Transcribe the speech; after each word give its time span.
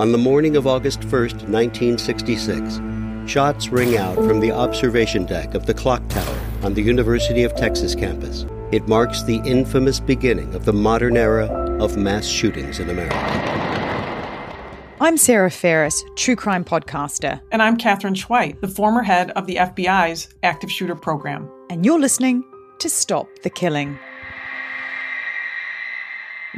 On 0.00 0.12
the 0.12 0.16
morning 0.16 0.56
of 0.56 0.66
August 0.66 1.00
1st, 1.00 1.46
1966, 1.50 3.30
shots 3.30 3.68
ring 3.68 3.98
out 3.98 4.14
from 4.14 4.40
the 4.40 4.50
observation 4.50 5.26
deck 5.26 5.52
of 5.52 5.66
the 5.66 5.74
clock 5.74 6.00
tower 6.08 6.40
on 6.62 6.72
the 6.72 6.80
University 6.80 7.42
of 7.42 7.54
Texas 7.54 7.94
campus. 7.94 8.46
It 8.72 8.88
marks 8.88 9.22
the 9.22 9.42
infamous 9.44 10.00
beginning 10.00 10.54
of 10.54 10.64
the 10.64 10.72
modern 10.72 11.18
era 11.18 11.48
of 11.78 11.98
mass 11.98 12.26
shootings 12.26 12.78
in 12.80 12.88
America. 12.88 13.14
I'm 15.02 15.18
Sarah 15.18 15.50
Ferris, 15.50 16.02
true 16.16 16.34
crime 16.34 16.64
podcaster, 16.64 17.38
And 17.52 17.62
I'm 17.62 17.76
Katherine 17.76 18.14
Schweit, 18.14 18.58
the 18.62 18.68
former 18.68 19.02
head 19.02 19.32
of 19.32 19.46
the 19.46 19.56
FBI's 19.56 20.34
active 20.42 20.72
shooter 20.72 20.96
program. 20.96 21.46
and 21.68 21.84
you're 21.84 22.00
listening 22.00 22.42
to 22.78 22.88
Stop 22.88 23.28
the 23.42 23.50
Killing. 23.50 23.98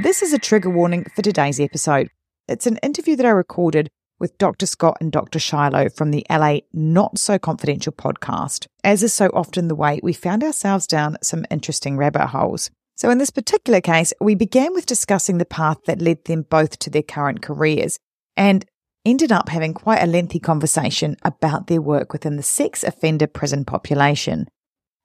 This 0.00 0.22
is 0.22 0.32
a 0.32 0.38
trigger 0.38 0.70
warning 0.70 1.06
for 1.16 1.22
today's 1.22 1.58
episode. 1.58 2.08
It's 2.48 2.66
an 2.66 2.78
interview 2.78 3.14
that 3.16 3.26
I 3.26 3.30
recorded 3.30 3.88
with 4.18 4.36
Dr. 4.36 4.66
Scott 4.66 4.98
and 5.00 5.12
Dr. 5.12 5.38
Shiloh 5.38 5.88
from 5.88 6.10
the 6.10 6.26
LA 6.28 6.58
Not 6.72 7.18
So 7.18 7.38
Confidential 7.38 7.92
podcast. 7.92 8.66
As 8.82 9.02
is 9.02 9.12
so 9.12 9.28
often 9.28 9.68
the 9.68 9.76
way, 9.76 10.00
we 10.02 10.12
found 10.12 10.42
ourselves 10.42 10.86
down 10.86 11.16
some 11.22 11.46
interesting 11.50 11.96
rabbit 11.96 12.28
holes. 12.28 12.70
So, 12.96 13.10
in 13.10 13.18
this 13.18 13.30
particular 13.30 13.80
case, 13.80 14.12
we 14.20 14.34
began 14.34 14.74
with 14.74 14.86
discussing 14.86 15.38
the 15.38 15.44
path 15.44 15.78
that 15.86 16.02
led 16.02 16.24
them 16.24 16.42
both 16.42 16.78
to 16.80 16.90
their 16.90 17.02
current 17.02 17.42
careers 17.42 17.98
and 18.36 18.64
ended 19.04 19.32
up 19.32 19.48
having 19.48 19.74
quite 19.74 20.02
a 20.02 20.06
lengthy 20.06 20.38
conversation 20.38 21.16
about 21.22 21.68
their 21.68 21.80
work 21.80 22.12
within 22.12 22.36
the 22.36 22.42
sex 22.42 22.84
offender 22.84 23.26
prison 23.26 23.64
population, 23.64 24.46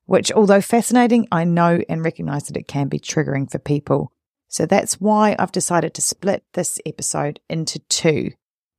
which, 0.05 0.31
although 0.31 0.61
fascinating, 0.61 1.27
I 1.31 1.43
know 1.43 1.81
and 1.87 2.03
recognize 2.03 2.47
that 2.47 2.57
it 2.57 2.67
can 2.67 2.87
be 2.87 2.99
triggering 2.99 3.49
for 3.49 3.59
people. 3.59 4.11
So 4.47 4.65
that's 4.65 4.99
why 5.01 5.35
I've 5.37 5.51
decided 5.51 5.93
to 5.95 6.01
split 6.01 6.43
this 6.53 6.79
episode 6.85 7.39
into 7.49 7.79
two. 7.89 8.31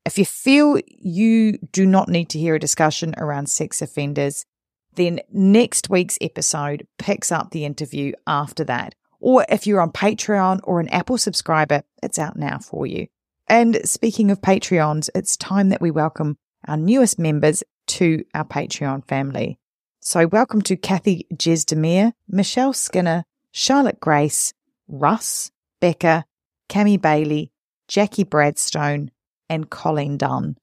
If 0.04 0.18
you 0.18 0.24
feel 0.24 0.80
you 0.88 1.58
do 1.72 1.84
not 1.84 2.08
need 2.08 2.30
to 2.30 2.38
hear 2.38 2.54
a 2.54 2.60
discussion 2.60 3.14
around 3.18 3.50
sex 3.50 3.82
offenders, 3.82 4.46
then 4.94 5.20
next 5.30 5.90
week's 5.90 6.18
episode 6.20 6.86
picks 6.98 7.30
up 7.30 7.50
the 7.50 7.64
interview 7.64 8.12
after 8.26 8.64
that. 8.64 8.94
Or 9.20 9.44
if 9.48 9.66
you're 9.66 9.80
on 9.80 9.92
Patreon 9.92 10.60
or 10.64 10.80
an 10.80 10.88
Apple 10.88 11.18
subscriber, 11.18 11.82
it's 12.02 12.18
out 12.18 12.36
now 12.36 12.58
for 12.58 12.86
you. 12.86 13.08
And 13.48 13.80
speaking 13.84 14.30
of 14.30 14.40
Patreons, 14.40 15.10
it's 15.14 15.36
time 15.36 15.68
that 15.70 15.80
we 15.80 15.90
welcome 15.90 16.38
our 16.66 16.76
newest 16.76 17.18
members 17.18 17.62
to 17.88 18.24
our 18.34 18.44
Patreon 18.44 19.06
family. 19.06 19.58
So 20.00 20.26
welcome 20.26 20.62
to 20.62 20.76
Kathy 20.76 21.26
Jesdemir, 21.34 22.12
Michelle 22.28 22.72
Skinner, 22.72 23.24
Charlotte 23.52 24.00
Grace, 24.00 24.52
Russ, 24.86 25.50
Becca, 25.80 26.24
Cami 26.68 27.00
Bailey, 27.00 27.50
Jackie 27.88 28.24
Bradstone, 28.24 29.10
and 29.48 29.70
Colleen 29.70 30.16
Dunn. 30.16 30.56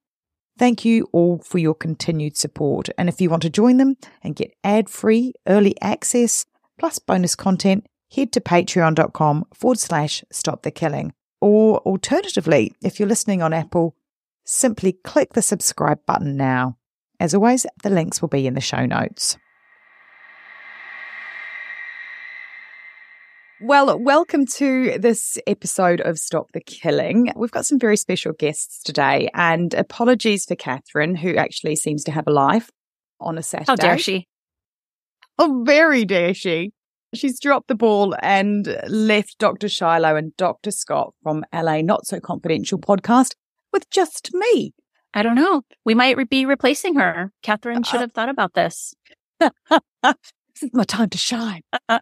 Thank 0.57 0.85
you 0.85 1.07
all 1.11 1.39
for 1.39 1.57
your 1.57 1.75
continued 1.75 2.37
support. 2.37 2.89
And 2.97 3.09
if 3.09 3.19
you 3.19 3.29
want 3.29 3.41
to 3.43 3.49
join 3.49 3.77
them 3.77 3.97
and 4.23 4.35
get 4.35 4.53
ad 4.63 4.89
free 4.89 5.33
early 5.47 5.79
access 5.81 6.45
plus 6.79 6.99
bonus 6.99 7.35
content, 7.35 7.87
head 8.13 8.31
to 8.33 8.41
patreon.com 8.41 9.45
forward 9.53 9.79
slash 9.79 10.23
stop 10.31 10.63
the 10.63 10.71
killing. 10.71 11.13
Or 11.41 11.79
alternatively, 11.79 12.73
if 12.81 12.99
you're 12.99 13.09
listening 13.09 13.41
on 13.41 13.53
Apple, 13.53 13.95
simply 14.45 14.93
click 14.93 15.33
the 15.33 15.41
subscribe 15.41 16.05
button 16.05 16.37
now. 16.37 16.77
As 17.19 17.33
always, 17.33 17.65
the 17.83 17.89
links 17.89 18.21
will 18.21 18.29
be 18.29 18.47
in 18.47 18.53
the 18.53 18.61
show 18.61 18.85
notes. 18.85 19.37
Well, 23.61 23.97
welcome 23.97 24.45
to 24.57 24.97
this 24.99 25.37
episode 25.47 26.01
of 26.01 26.19
Stop 26.19 26.51
the 26.51 26.59
Killing. 26.59 27.31
We've 27.37 27.51
got 27.51 27.65
some 27.65 27.79
very 27.79 27.95
special 27.95 28.33
guests 28.33 28.83
today, 28.83 29.29
and 29.33 29.73
apologies 29.73 30.43
for 30.45 30.55
Katherine, 30.55 31.15
who 31.15 31.35
actually 31.35 31.77
seems 31.77 32.03
to 32.03 32.11
have 32.11 32.27
a 32.27 32.31
life 32.31 32.69
on 33.21 33.37
a 33.37 33.43
Saturday. 33.43 33.71
How 33.71 33.75
dare 33.77 33.97
she? 33.97 34.27
Oh, 35.39 35.63
very 35.65 36.03
dare 36.03 36.33
she. 36.33 36.73
She's 37.13 37.39
dropped 37.39 37.69
the 37.69 37.75
ball 37.75 38.13
and 38.21 38.77
left 38.89 39.37
Dr. 39.39 39.69
Shiloh 39.69 40.17
and 40.17 40.35
Dr. 40.35 40.71
Scott 40.71 41.13
from 41.23 41.45
LA 41.53 41.79
Not 41.81 42.05
So 42.05 42.19
Confidential 42.19 42.77
podcast 42.77 43.35
with 43.71 43.89
just 43.89 44.31
me. 44.33 44.73
I 45.13 45.23
don't 45.23 45.35
know. 45.35 45.61
We 45.85 45.93
might 45.93 46.29
be 46.29 46.45
replacing 46.45 46.95
her. 46.95 47.31
Katherine 47.41 47.83
should 47.83 47.97
Uh, 47.97 48.01
have 48.01 48.11
thought 48.11 48.27
about 48.27 48.53
this. 48.53 48.93
this 49.39 49.49
is 50.61 50.71
my 50.73 50.83
time 50.83 51.09
to 51.09 51.17
shine. 51.17 51.61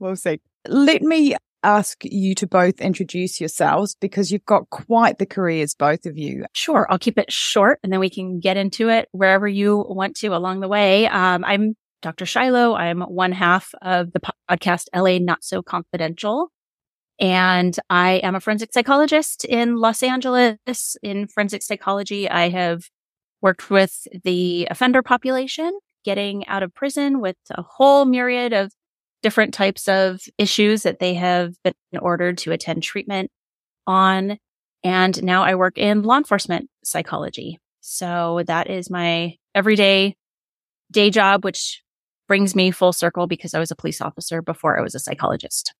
We'll 0.00 0.16
see. 0.16 0.40
Let 0.66 1.02
me 1.02 1.36
ask 1.62 2.04
you 2.04 2.34
to 2.34 2.46
both 2.46 2.80
introduce 2.80 3.40
yourselves 3.40 3.96
because 4.00 4.30
you've 4.30 4.44
got 4.44 4.68
quite 4.70 5.18
the 5.18 5.26
careers, 5.26 5.74
both 5.74 6.06
of 6.06 6.16
you. 6.16 6.44
Sure, 6.52 6.86
I'll 6.90 6.98
keep 6.98 7.18
it 7.18 7.32
short 7.32 7.80
and 7.82 7.92
then 7.92 8.00
we 8.00 8.10
can 8.10 8.38
get 8.38 8.56
into 8.56 8.88
it 8.90 9.08
wherever 9.12 9.48
you 9.48 9.84
want 9.88 10.16
to 10.16 10.28
along 10.28 10.60
the 10.60 10.68
way. 10.68 11.06
Um, 11.06 11.44
I'm 11.44 11.74
Dr. 12.02 12.26
Shiloh. 12.26 12.74
I'm 12.74 13.00
one 13.00 13.32
half 13.32 13.74
of 13.80 14.12
the 14.12 14.20
podcast 14.50 14.84
LA 14.94 15.18
Not 15.18 15.42
So 15.42 15.62
Confidential. 15.62 16.50
And 17.18 17.74
I 17.88 18.14
am 18.16 18.34
a 18.34 18.40
forensic 18.40 18.72
psychologist 18.72 19.44
in 19.44 19.76
Los 19.76 20.02
Angeles. 20.02 20.96
In 21.02 21.28
forensic 21.28 21.62
psychology, 21.62 22.28
I 22.28 22.50
have 22.50 22.84
worked 23.40 23.70
with 23.70 24.06
the 24.24 24.68
offender 24.70 25.02
population 25.02 25.78
getting 26.04 26.46
out 26.46 26.62
of 26.62 26.74
prison 26.74 27.20
with 27.20 27.36
a 27.50 27.62
whole 27.62 28.04
myriad 28.04 28.52
of 28.52 28.72
different 29.24 29.54
types 29.54 29.88
of 29.88 30.20
issues 30.36 30.82
that 30.82 30.98
they 30.98 31.14
have 31.14 31.54
been 31.64 31.72
ordered 31.98 32.36
to 32.36 32.52
attend 32.52 32.82
treatment 32.82 33.30
on. 33.86 34.36
And 34.84 35.24
now 35.24 35.44
I 35.44 35.54
work 35.54 35.78
in 35.78 36.02
law 36.02 36.18
enforcement 36.18 36.68
psychology. 36.84 37.58
So 37.80 38.42
that 38.46 38.68
is 38.68 38.90
my 38.90 39.36
everyday 39.54 40.14
day 40.92 41.08
job, 41.08 41.42
which 41.42 41.82
brings 42.28 42.54
me 42.54 42.70
full 42.70 42.92
circle 42.92 43.26
because 43.26 43.54
I 43.54 43.58
was 43.58 43.70
a 43.70 43.76
police 43.76 44.02
officer 44.02 44.42
before 44.42 44.78
I 44.78 44.82
was 44.82 44.94
a 44.94 44.98
psychologist. 44.98 45.72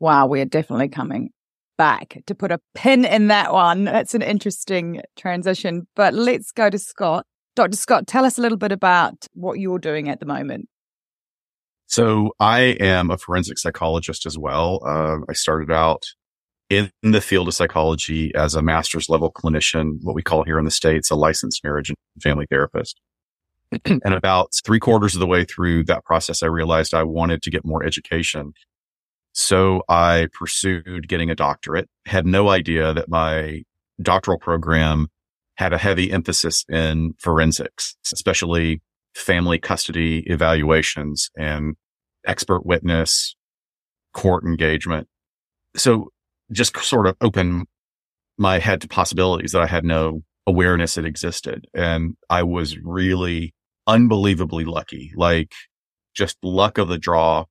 Wow, 0.00 0.26
we 0.26 0.40
are 0.40 0.44
definitely 0.44 0.88
coming 0.88 1.30
back 1.76 2.24
to 2.26 2.34
put 2.34 2.50
a 2.50 2.58
pin 2.74 3.04
in 3.04 3.28
that 3.28 3.52
one. 3.52 3.84
That's 3.84 4.16
an 4.16 4.22
interesting 4.22 5.00
transition. 5.16 5.86
But 5.94 6.12
let's 6.12 6.50
go 6.50 6.70
to 6.70 6.78
Scott. 6.78 7.24
Dr. 7.54 7.76
Scott, 7.76 8.08
tell 8.08 8.24
us 8.24 8.36
a 8.36 8.40
little 8.40 8.58
bit 8.58 8.72
about 8.72 9.14
what 9.34 9.60
you're 9.60 9.78
doing 9.78 10.08
at 10.08 10.18
the 10.18 10.26
moment. 10.26 10.68
So 11.88 12.32
I 12.38 12.76
am 12.80 13.10
a 13.10 13.16
forensic 13.16 13.58
psychologist 13.58 14.26
as 14.26 14.36
well. 14.36 14.80
Uh, 14.84 15.24
I 15.28 15.32
started 15.32 15.72
out 15.72 16.04
in 16.68 16.92
the 17.02 17.22
field 17.22 17.48
of 17.48 17.54
psychology 17.54 18.30
as 18.34 18.54
a 18.54 18.60
master's 18.60 19.08
level 19.08 19.32
clinician, 19.32 19.94
what 20.02 20.14
we 20.14 20.22
call 20.22 20.44
here 20.44 20.58
in 20.58 20.66
the 20.66 20.70
States, 20.70 21.10
a 21.10 21.14
licensed 21.14 21.64
marriage 21.64 21.88
and 21.88 21.96
family 22.22 22.46
therapist. 22.50 23.00
and 23.86 24.04
about 24.04 24.50
three 24.66 24.78
quarters 24.78 25.14
of 25.14 25.20
the 25.20 25.26
way 25.26 25.44
through 25.44 25.84
that 25.84 26.04
process, 26.04 26.42
I 26.42 26.46
realized 26.46 26.92
I 26.92 27.04
wanted 27.04 27.40
to 27.42 27.50
get 27.50 27.64
more 27.64 27.82
education. 27.82 28.52
So 29.32 29.82
I 29.88 30.28
pursued 30.38 31.08
getting 31.08 31.30
a 31.30 31.34
doctorate, 31.34 31.88
had 32.04 32.26
no 32.26 32.50
idea 32.50 32.92
that 32.92 33.08
my 33.08 33.62
doctoral 34.02 34.38
program 34.38 35.08
had 35.56 35.72
a 35.72 35.78
heavy 35.78 36.12
emphasis 36.12 36.66
in 36.68 37.14
forensics, 37.18 37.96
especially 38.12 38.82
family 39.18 39.58
custody 39.58 40.22
evaluations 40.26 41.30
and 41.36 41.74
expert 42.26 42.64
witness 42.64 43.34
court 44.14 44.44
engagement. 44.44 45.08
So 45.76 46.10
just 46.52 46.76
sort 46.78 47.06
of 47.06 47.16
open 47.20 47.66
my 48.38 48.58
head 48.58 48.80
to 48.80 48.88
possibilities 48.88 49.52
that 49.52 49.62
I 49.62 49.66
had 49.66 49.84
no 49.84 50.22
awareness 50.46 50.96
it 50.96 51.04
existed. 51.04 51.66
And 51.74 52.14
I 52.30 52.42
was 52.42 52.78
really 52.78 53.54
unbelievably 53.86 54.64
lucky, 54.64 55.12
like 55.16 55.52
just 56.14 56.36
luck 56.42 56.78
of 56.78 56.88
the 56.88 56.98
draw 56.98 57.44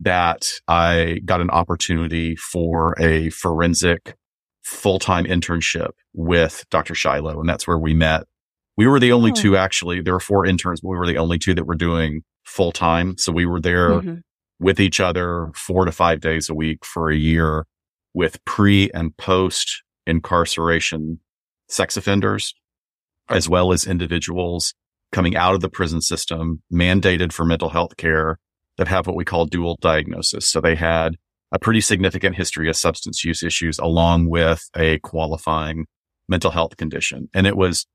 that 0.00 0.46
I 0.66 1.20
got 1.24 1.40
an 1.40 1.50
opportunity 1.50 2.36
for 2.36 2.94
a 2.98 3.30
forensic 3.30 4.14
full-time 4.62 5.24
internship 5.24 5.90
with 6.14 6.64
Dr. 6.70 6.94
Shiloh. 6.94 7.40
And 7.40 7.48
that's 7.48 7.66
where 7.66 7.78
we 7.78 7.94
met. 7.94 8.24
We 8.76 8.86
were 8.86 9.00
the 9.00 9.12
only 9.12 9.30
oh. 9.30 9.34
two 9.34 9.56
actually. 9.56 10.00
There 10.00 10.14
were 10.14 10.20
four 10.20 10.46
interns, 10.46 10.80
but 10.80 10.88
we 10.88 10.96
were 10.96 11.06
the 11.06 11.18
only 11.18 11.38
two 11.38 11.54
that 11.54 11.66
were 11.66 11.74
doing 11.74 12.22
full 12.44 12.72
time. 12.72 13.16
So 13.18 13.32
we 13.32 13.46
were 13.46 13.60
there 13.60 13.90
mm-hmm. 13.90 14.14
with 14.58 14.80
each 14.80 15.00
other 15.00 15.50
four 15.54 15.84
to 15.84 15.92
five 15.92 16.20
days 16.20 16.48
a 16.48 16.54
week 16.54 16.84
for 16.84 17.10
a 17.10 17.16
year 17.16 17.66
with 18.14 18.44
pre 18.44 18.90
and 18.92 19.16
post 19.16 19.82
incarceration 20.06 21.20
sex 21.68 21.96
offenders, 21.96 22.54
as 23.28 23.48
well 23.48 23.72
as 23.72 23.86
individuals 23.86 24.74
coming 25.12 25.36
out 25.36 25.54
of 25.54 25.60
the 25.60 25.68
prison 25.68 26.00
system 26.00 26.62
mandated 26.72 27.32
for 27.32 27.44
mental 27.44 27.68
health 27.68 27.96
care 27.96 28.38
that 28.78 28.88
have 28.88 29.06
what 29.06 29.16
we 29.16 29.24
call 29.24 29.44
dual 29.44 29.76
diagnosis. 29.80 30.50
So 30.50 30.60
they 30.60 30.74
had 30.74 31.16
a 31.52 31.58
pretty 31.58 31.82
significant 31.82 32.34
history 32.34 32.68
of 32.68 32.76
substance 32.76 33.22
use 33.24 33.42
issues 33.42 33.78
along 33.78 34.30
with 34.30 34.68
a 34.74 34.98
qualifying 35.00 35.86
mental 36.28 36.50
health 36.50 36.78
condition. 36.78 37.28
And 37.34 37.46
it 37.46 37.56
was 37.56 37.86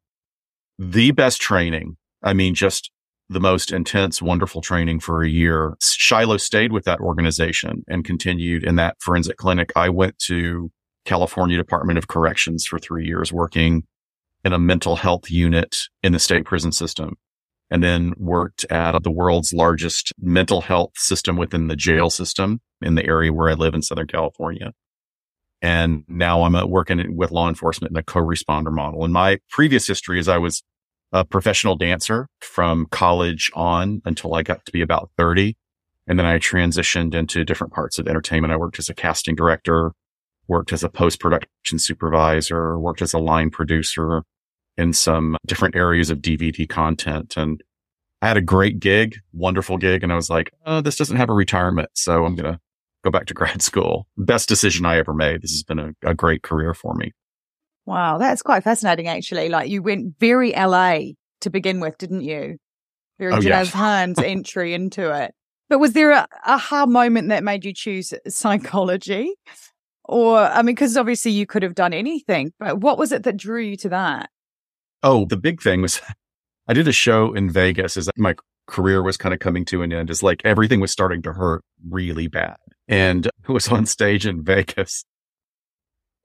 the 0.78 1.12
best 1.12 1.42
training. 1.42 1.98
I 2.24 2.34
mean, 2.34 2.54
just 2.56 2.92
the 3.30 3.40
most 3.40 3.72
intense, 3.72 4.22
wonderful 4.22 4.62
training 4.62 5.00
for 5.00 5.22
a 5.22 5.30
year. 5.30 5.76
Shiloh 5.82 6.38
stayed 6.38 6.72
with 6.72 6.86
that 6.86 7.00
organization 7.00 7.84
and 7.88 8.06
continued 8.06 8.64
in 8.64 8.76
that 8.78 8.96
forensic 9.00 9.38
clinic. 9.38 9.72
I 9.76 9.90
went 9.90 10.18
to 10.20 10.72
California 11.06 11.58
Department 11.58 11.98
of 11.98 12.08
Corrections 12.08 12.66
for 12.66 12.80
three 12.80 13.06
years 13.06 13.34
working 13.34 13.84
in 14.46 14.54
a 14.54 14.60
mental 14.60 14.96
health 14.96 15.30
unit 15.30 15.76
in 16.04 16.14
the 16.14 16.20
state 16.20 16.46
prison 16.46 16.72
system 16.72 17.18
and 17.70 17.84
then 17.84 18.14
worked 18.18 18.66
at 18.70 19.04
the 19.04 19.12
world's 19.12 19.54
largest 19.54 20.14
mental 20.20 20.62
health 20.62 20.92
system 20.96 21.36
within 21.36 21.68
the 21.68 21.76
jail 21.76 22.10
system 22.10 22.62
in 22.82 22.96
the 22.96 23.06
area 23.06 23.34
where 23.34 23.50
I 23.50 23.54
live 23.54 23.74
in 23.74 23.82
Southern 23.82 24.08
California. 24.08 24.72
And 25.62 26.04
now 26.08 26.44
I'm 26.44 26.56
uh, 26.56 26.66
working 26.66 27.16
with 27.16 27.32
law 27.32 27.50
enforcement 27.50 27.92
in 27.92 27.98
a 27.98 28.04
co-responder 28.04 28.72
model. 28.72 29.04
And 29.04 29.14
my 29.14 29.40
previous 29.50 29.88
history 29.88 30.20
is 30.20 30.28
I 30.28 30.38
was 30.38 30.62
a 31.12 31.26
professional 31.26 31.76
dancer 31.76 32.28
from 32.42 32.88
college 32.92 33.52
on 33.56 34.02
until 34.06 34.36
I 34.36 34.44
got 34.44 34.66
to 34.66 34.72
be 34.72 34.82
about 34.82 35.10
30. 35.18 35.56
And 36.06 36.18
then 36.18 36.26
I 36.26 36.38
transitioned 36.38 37.14
into 37.14 37.44
different 37.44 37.74
parts 37.74 38.00
of 38.00 38.08
entertainment. 38.08 38.54
I 38.54 38.58
worked 38.58 38.80
as 38.80 38.90
a 38.90 38.94
casting 38.94 39.36
director, 39.36 39.92
worked 40.48 40.72
as 40.74 40.84
a 40.84 40.90
post 40.90 41.20
production 41.20 41.80
supervisor, 41.80 42.80
worked 42.80 43.02
as 43.02 43.14
a 43.14 43.20
line 43.20 43.50
producer 43.50 44.24
in 44.78 44.94
some 44.94 45.38
different 45.46 45.76
areas 45.76 46.10
of 46.10 46.20
DVD 46.20 46.68
content. 46.70 47.36
And 47.36 47.62
I 48.22 48.28
had 48.28 48.38
a 48.38 48.42
great 48.42 48.80
gig, 48.80 49.18
wonderful 49.34 49.78
gig. 49.78 50.04
And 50.04 50.12
I 50.12 50.16
was 50.16 50.30
like, 50.30 50.52
oh, 50.66 50.82
this 50.82 50.96
doesn't 50.96 51.18
have 51.18 51.30
a 51.30 51.34
retirement. 51.34 51.90
So 51.94 52.26
I'm 52.26 52.36
going 52.36 52.54
to 52.54 52.60
go 53.04 53.12
back 53.12 53.26
to 53.28 53.34
grad 53.34 53.62
school. 53.62 54.08
Best 54.18 54.50
decision 54.50 54.86
I 54.86 54.98
ever 54.98 55.14
made. 55.14 55.42
This 55.42 55.52
has 55.52 55.64
been 55.64 55.80
a, 55.80 55.92
a 56.04 56.14
great 56.14 56.44
career 56.44 56.74
for 56.74 56.94
me. 56.96 57.14
Wow, 57.86 58.18
that's 58.18 58.42
quite 58.42 58.64
fascinating, 58.64 59.08
actually. 59.08 59.50
Like 59.50 59.70
you 59.70 59.82
went 59.82 60.16
very 60.20 60.52
LA 60.52 61.00
to 61.42 61.50
begin 61.50 61.80
with, 61.80 61.98
didn't 61.98 62.22
you? 62.22 62.58
Very 63.18 63.34
oh, 63.34 63.40
jazz 63.40 63.72
hands 63.74 64.20
entry 64.20 64.74
into 64.74 65.12
it. 65.12 65.34
But 65.70 65.80
was 65.80 65.94
there 65.94 66.12
a 66.12 66.28
aha 66.46 66.86
moment 66.86 67.30
that 67.30 67.44
made 67.44 67.66
you 67.66 67.74
choose 67.74 68.14
psychology? 68.28 69.34
Or, 70.06 70.40
I 70.40 70.62
mean, 70.62 70.76
because 70.76 70.96
obviously 70.96 71.32
you 71.32 71.46
could 71.46 71.64
have 71.64 71.76
done 71.76 71.94
anything, 71.94 72.54
but 72.60 72.80
what 72.80 72.98
was 72.98 73.12
it 73.12 73.24
that 73.24 73.36
drew 73.36 73.62
you 73.62 73.76
to 73.78 73.90
that? 73.90 74.30
Oh, 75.04 75.26
the 75.26 75.38
big 75.38 75.62
thing 75.62 75.82
was 75.82 76.02
I 76.68 76.74
did 76.74 76.88
a 76.88 76.94
show 76.94 77.34
in 77.34 77.50
Vegas 77.50 77.98
as 77.98 78.10
my 78.18 78.36
career 78.68 79.02
was 79.02 79.18
kind 79.18 79.34
of 79.34 79.40
coming 79.40 79.66
to 79.66 79.82
an 79.82 79.94
end, 79.94 80.10
is 80.10 80.22
like 80.22 80.42
everything 80.44 80.80
was 80.80 80.92
starting 80.92 81.22
to 81.24 81.34
hurt 81.34 81.64
really 81.90 82.28
bad. 82.28 82.58
And 82.88 83.28
I 83.48 83.52
was 83.52 83.68
on 83.68 83.86
stage 83.86 84.26
in 84.26 84.44
Vegas 84.44 85.06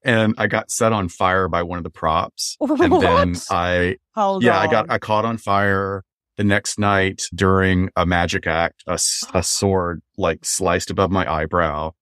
and 0.04 0.34
I 0.38 0.46
got 0.46 0.70
set 0.70 0.92
on 0.92 1.08
fire 1.08 1.48
by 1.48 1.62
one 1.62 1.78
of 1.78 1.84
the 1.84 1.90
props. 1.90 2.56
What? 2.62 2.80
And 2.80 3.02
then 3.02 3.36
I, 3.50 3.96
Hold 4.14 4.42
yeah, 4.42 4.58
on. 4.58 4.68
I 4.68 4.70
got, 4.70 4.90
I 4.90 4.98
caught 4.98 5.24
on 5.24 5.38
fire 5.38 6.04
the 6.36 6.44
next 6.44 6.78
night 6.78 7.22
during 7.34 7.90
a 7.96 8.06
magic 8.06 8.46
act, 8.46 8.82
a, 8.86 8.98
a 9.34 9.42
sword 9.42 10.02
like 10.16 10.44
sliced 10.44 10.90
above 10.90 11.10
my 11.10 11.30
eyebrow. 11.30 11.92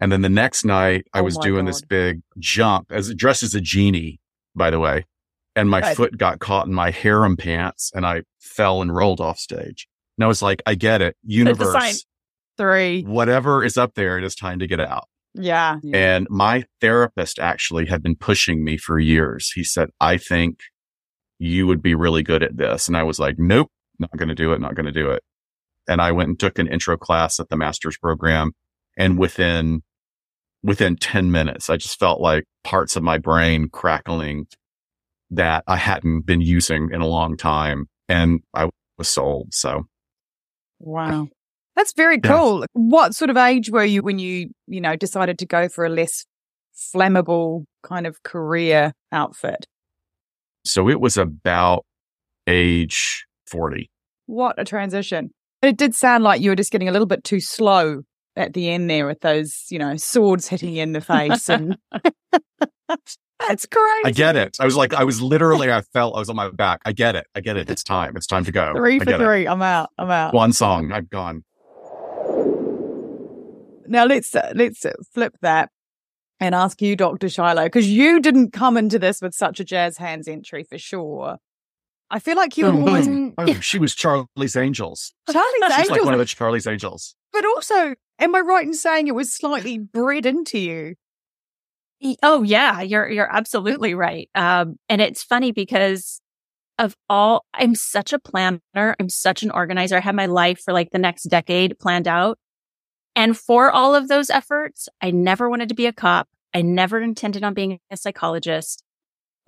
And 0.00 0.12
then 0.12 0.20
the 0.20 0.28
next 0.28 0.64
night 0.64 1.06
I 1.14 1.20
oh 1.20 1.22
was 1.22 1.38
doing 1.38 1.64
God. 1.64 1.72
this 1.72 1.80
big 1.82 2.20
jump 2.38 2.92
as 2.92 3.14
dressed 3.14 3.42
as 3.42 3.54
a 3.54 3.60
genie, 3.60 4.20
by 4.54 4.70
the 4.70 4.78
way. 4.78 5.06
And 5.54 5.70
my 5.70 5.94
foot 5.94 6.18
got 6.18 6.38
caught 6.38 6.66
in 6.66 6.74
my 6.74 6.90
harem 6.90 7.38
pants 7.38 7.90
and 7.94 8.04
I 8.04 8.24
fell 8.38 8.82
and 8.82 8.94
rolled 8.94 9.22
off 9.22 9.38
stage. 9.38 9.88
And 10.18 10.24
I 10.24 10.28
was 10.28 10.42
like, 10.42 10.62
I 10.66 10.74
get 10.74 11.00
it. 11.00 11.16
Universe. 11.24 12.04
Three. 12.56 13.02
Whatever 13.02 13.64
is 13.64 13.76
up 13.76 13.94
there, 13.94 14.18
it 14.18 14.24
is 14.24 14.34
time 14.34 14.58
to 14.60 14.66
get 14.66 14.80
out. 14.80 15.08
Yeah. 15.34 15.76
And 15.92 16.26
my 16.30 16.64
therapist 16.80 17.38
actually 17.38 17.86
had 17.86 18.02
been 18.02 18.16
pushing 18.16 18.64
me 18.64 18.78
for 18.78 18.98
years. 18.98 19.50
He 19.52 19.64
said, 19.64 19.90
I 20.00 20.16
think 20.16 20.60
you 21.38 21.66
would 21.66 21.82
be 21.82 21.94
really 21.94 22.22
good 22.22 22.42
at 22.42 22.56
this. 22.56 22.88
And 22.88 22.96
I 22.96 23.02
was 23.02 23.18
like, 23.18 23.38
nope, 23.38 23.70
not 23.98 24.16
going 24.16 24.28
to 24.28 24.34
do 24.34 24.52
it. 24.52 24.60
Not 24.60 24.74
going 24.74 24.86
to 24.86 24.92
do 24.92 25.10
it. 25.10 25.22
And 25.88 26.00
I 26.00 26.12
went 26.12 26.28
and 26.28 26.40
took 26.40 26.58
an 26.58 26.66
intro 26.66 26.96
class 26.96 27.38
at 27.38 27.48
the 27.48 27.56
master's 27.56 27.98
program. 27.98 28.52
And 28.96 29.18
within, 29.18 29.82
within 30.62 30.96
10 30.96 31.30
minutes, 31.30 31.68
I 31.68 31.76
just 31.76 31.98
felt 31.98 32.20
like 32.20 32.44
parts 32.64 32.96
of 32.96 33.02
my 33.02 33.18
brain 33.18 33.68
crackling 33.68 34.46
that 35.30 35.64
I 35.66 35.76
hadn't 35.76 36.22
been 36.22 36.40
using 36.40 36.90
in 36.92 37.02
a 37.02 37.06
long 37.06 37.36
time. 37.36 37.88
And 38.08 38.40
I 38.54 38.70
was 38.96 39.08
sold. 39.08 39.52
So. 39.52 39.84
Wow. 40.78 41.28
That's 41.76 41.92
very 41.92 42.18
cool. 42.20 42.60
Yeah. 42.60 42.66
What 42.72 43.14
sort 43.14 43.30
of 43.30 43.36
age 43.36 43.70
were 43.70 43.84
you 43.84 44.02
when 44.02 44.18
you, 44.18 44.48
you 44.66 44.80
know, 44.80 44.96
decided 44.96 45.38
to 45.38 45.46
go 45.46 45.68
for 45.68 45.84
a 45.84 45.90
less 45.90 46.24
flammable 46.74 47.64
kind 47.82 48.06
of 48.06 48.22
career 48.22 48.92
outfit? 49.12 49.66
So 50.64 50.88
it 50.88 51.00
was 51.00 51.16
about 51.16 51.84
age 52.46 53.26
40. 53.46 53.90
What 54.26 54.58
a 54.58 54.64
transition. 54.64 55.30
But 55.60 55.68
It 55.68 55.76
did 55.76 55.94
sound 55.94 56.24
like 56.24 56.40
you 56.40 56.50
were 56.50 56.56
just 56.56 56.72
getting 56.72 56.88
a 56.88 56.92
little 56.92 57.06
bit 57.06 57.24
too 57.24 57.40
slow 57.40 58.02
at 58.36 58.54
the 58.54 58.70
end 58.70 58.90
there 58.90 59.06
with 59.06 59.20
those, 59.20 59.64
you 59.70 59.78
know, 59.78 59.96
swords 59.96 60.48
hitting 60.48 60.74
you 60.74 60.82
in 60.82 60.92
the 60.92 61.00
face 61.00 61.48
and 61.48 61.76
That's 63.38 63.66
crazy. 63.66 64.02
I 64.04 64.10
get 64.12 64.34
it. 64.36 64.56
I 64.60 64.64
was 64.64 64.76
like, 64.76 64.94
I 64.94 65.04
was 65.04 65.20
literally, 65.20 65.70
I 65.70 65.82
felt 65.92 66.16
I 66.16 66.18
was 66.18 66.30
on 66.30 66.36
my 66.36 66.50
back. 66.50 66.80
I 66.86 66.92
get 66.92 67.16
it. 67.16 67.26
I 67.34 67.40
get 67.40 67.56
it. 67.56 67.68
It's 67.68 67.82
time. 67.82 68.16
It's 68.16 68.26
time 68.26 68.44
to 68.44 68.52
go. 68.52 68.72
Three 68.74 68.98
for 68.98 69.04
three. 69.04 69.44
It. 69.44 69.50
I'm 69.50 69.60
out. 69.60 69.90
I'm 69.98 70.10
out. 70.10 70.32
One 70.32 70.52
song. 70.52 70.90
I've 70.90 71.10
gone. 71.10 71.44
Now 73.88 74.04
let's 74.04 74.34
uh, 74.34 74.52
let's 74.54 74.84
uh, 74.84 74.92
flip 75.12 75.36
that 75.42 75.70
and 76.40 76.54
ask 76.54 76.82
you, 76.82 76.96
Dr. 76.96 77.28
Shiloh, 77.28 77.64
because 77.64 77.88
you 77.88 78.20
didn't 78.20 78.52
come 78.52 78.76
into 78.76 78.98
this 78.98 79.20
with 79.22 79.34
such 79.34 79.60
a 79.60 79.64
jazz 79.64 79.96
hands 79.96 80.28
entry 80.28 80.64
for 80.64 80.78
sure. 80.78 81.38
I 82.10 82.20
feel 82.20 82.36
like 82.36 82.56
you 82.56 82.66
were 82.66 82.72
oh, 82.72 82.86
always. 82.86 83.08
Oh, 83.38 83.60
she 83.60 83.78
was 83.78 83.94
Charlie's 83.94 84.56
Angels. 84.56 85.12
Charlie's 85.30 85.52
Angels. 85.54 85.72
She's 85.72 85.78
Angels. 85.78 85.98
like 85.98 86.04
one 86.04 86.14
of 86.14 86.20
the 86.20 86.26
Charlie's 86.26 86.66
Angels. 86.66 87.16
But 87.32 87.44
also, 87.44 87.94
am 88.18 88.34
I 88.34 88.40
right 88.40 88.66
in 88.66 88.74
saying 88.74 89.08
it 89.08 89.14
was 89.14 89.34
slightly 89.34 89.78
bred 89.78 90.26
into 90.26 90.58
you? 90.58 90.94
Oh 92.22 92.42
yeah, 92.42 92.82
you're 92.82 93.08
you're 93.08 93.34
absolutely 93.34 93.94
right. 93.94 94.28
Um, 94.34 94.76
and 94.88 95.00
it's 95.00 95.22
funny 95.22 95.50
because 95.50 96.20
of 96.78 96.94
all, 97.08 97.44
I'm 97.54 97.74
such 97.74 98.12
a 98.12 98.18
planner. 98.18 98.60
I'm 98.74 99.08
such 99.08 99.42
an 99.42 99.50
organizer. 99.50 99.96
I 99.96 100.00
had 100.00 100.14
my 100.14 100.26
life 100.26 100.60
for 100.60 100.72
like 100.72 100.90
the 100.90 100.98
next 100.98 101.24
decade 101.24 101.78
planned 101.78 102.06
out. 102.06 102.38
And 103.16 103.36
for 103.36 103.70
all 103.70 103.94
of 103.94 104.08
those 104.08 104.30
efforts, 104.30 104.88
I 105.00 105.10
never 105.10 105.48
wanted 105.50 105.70
to 105.70 105.74
be 105.74 105.86
a 105.86 105.92
cop. 105.92 106.28
I 106.54 106.62
never 106.62 107.00
intended 107.00 107.42
on 107.42 107.54
being 107.54 107.80
a 107.90 107.96
psychologist. 107.96 108.84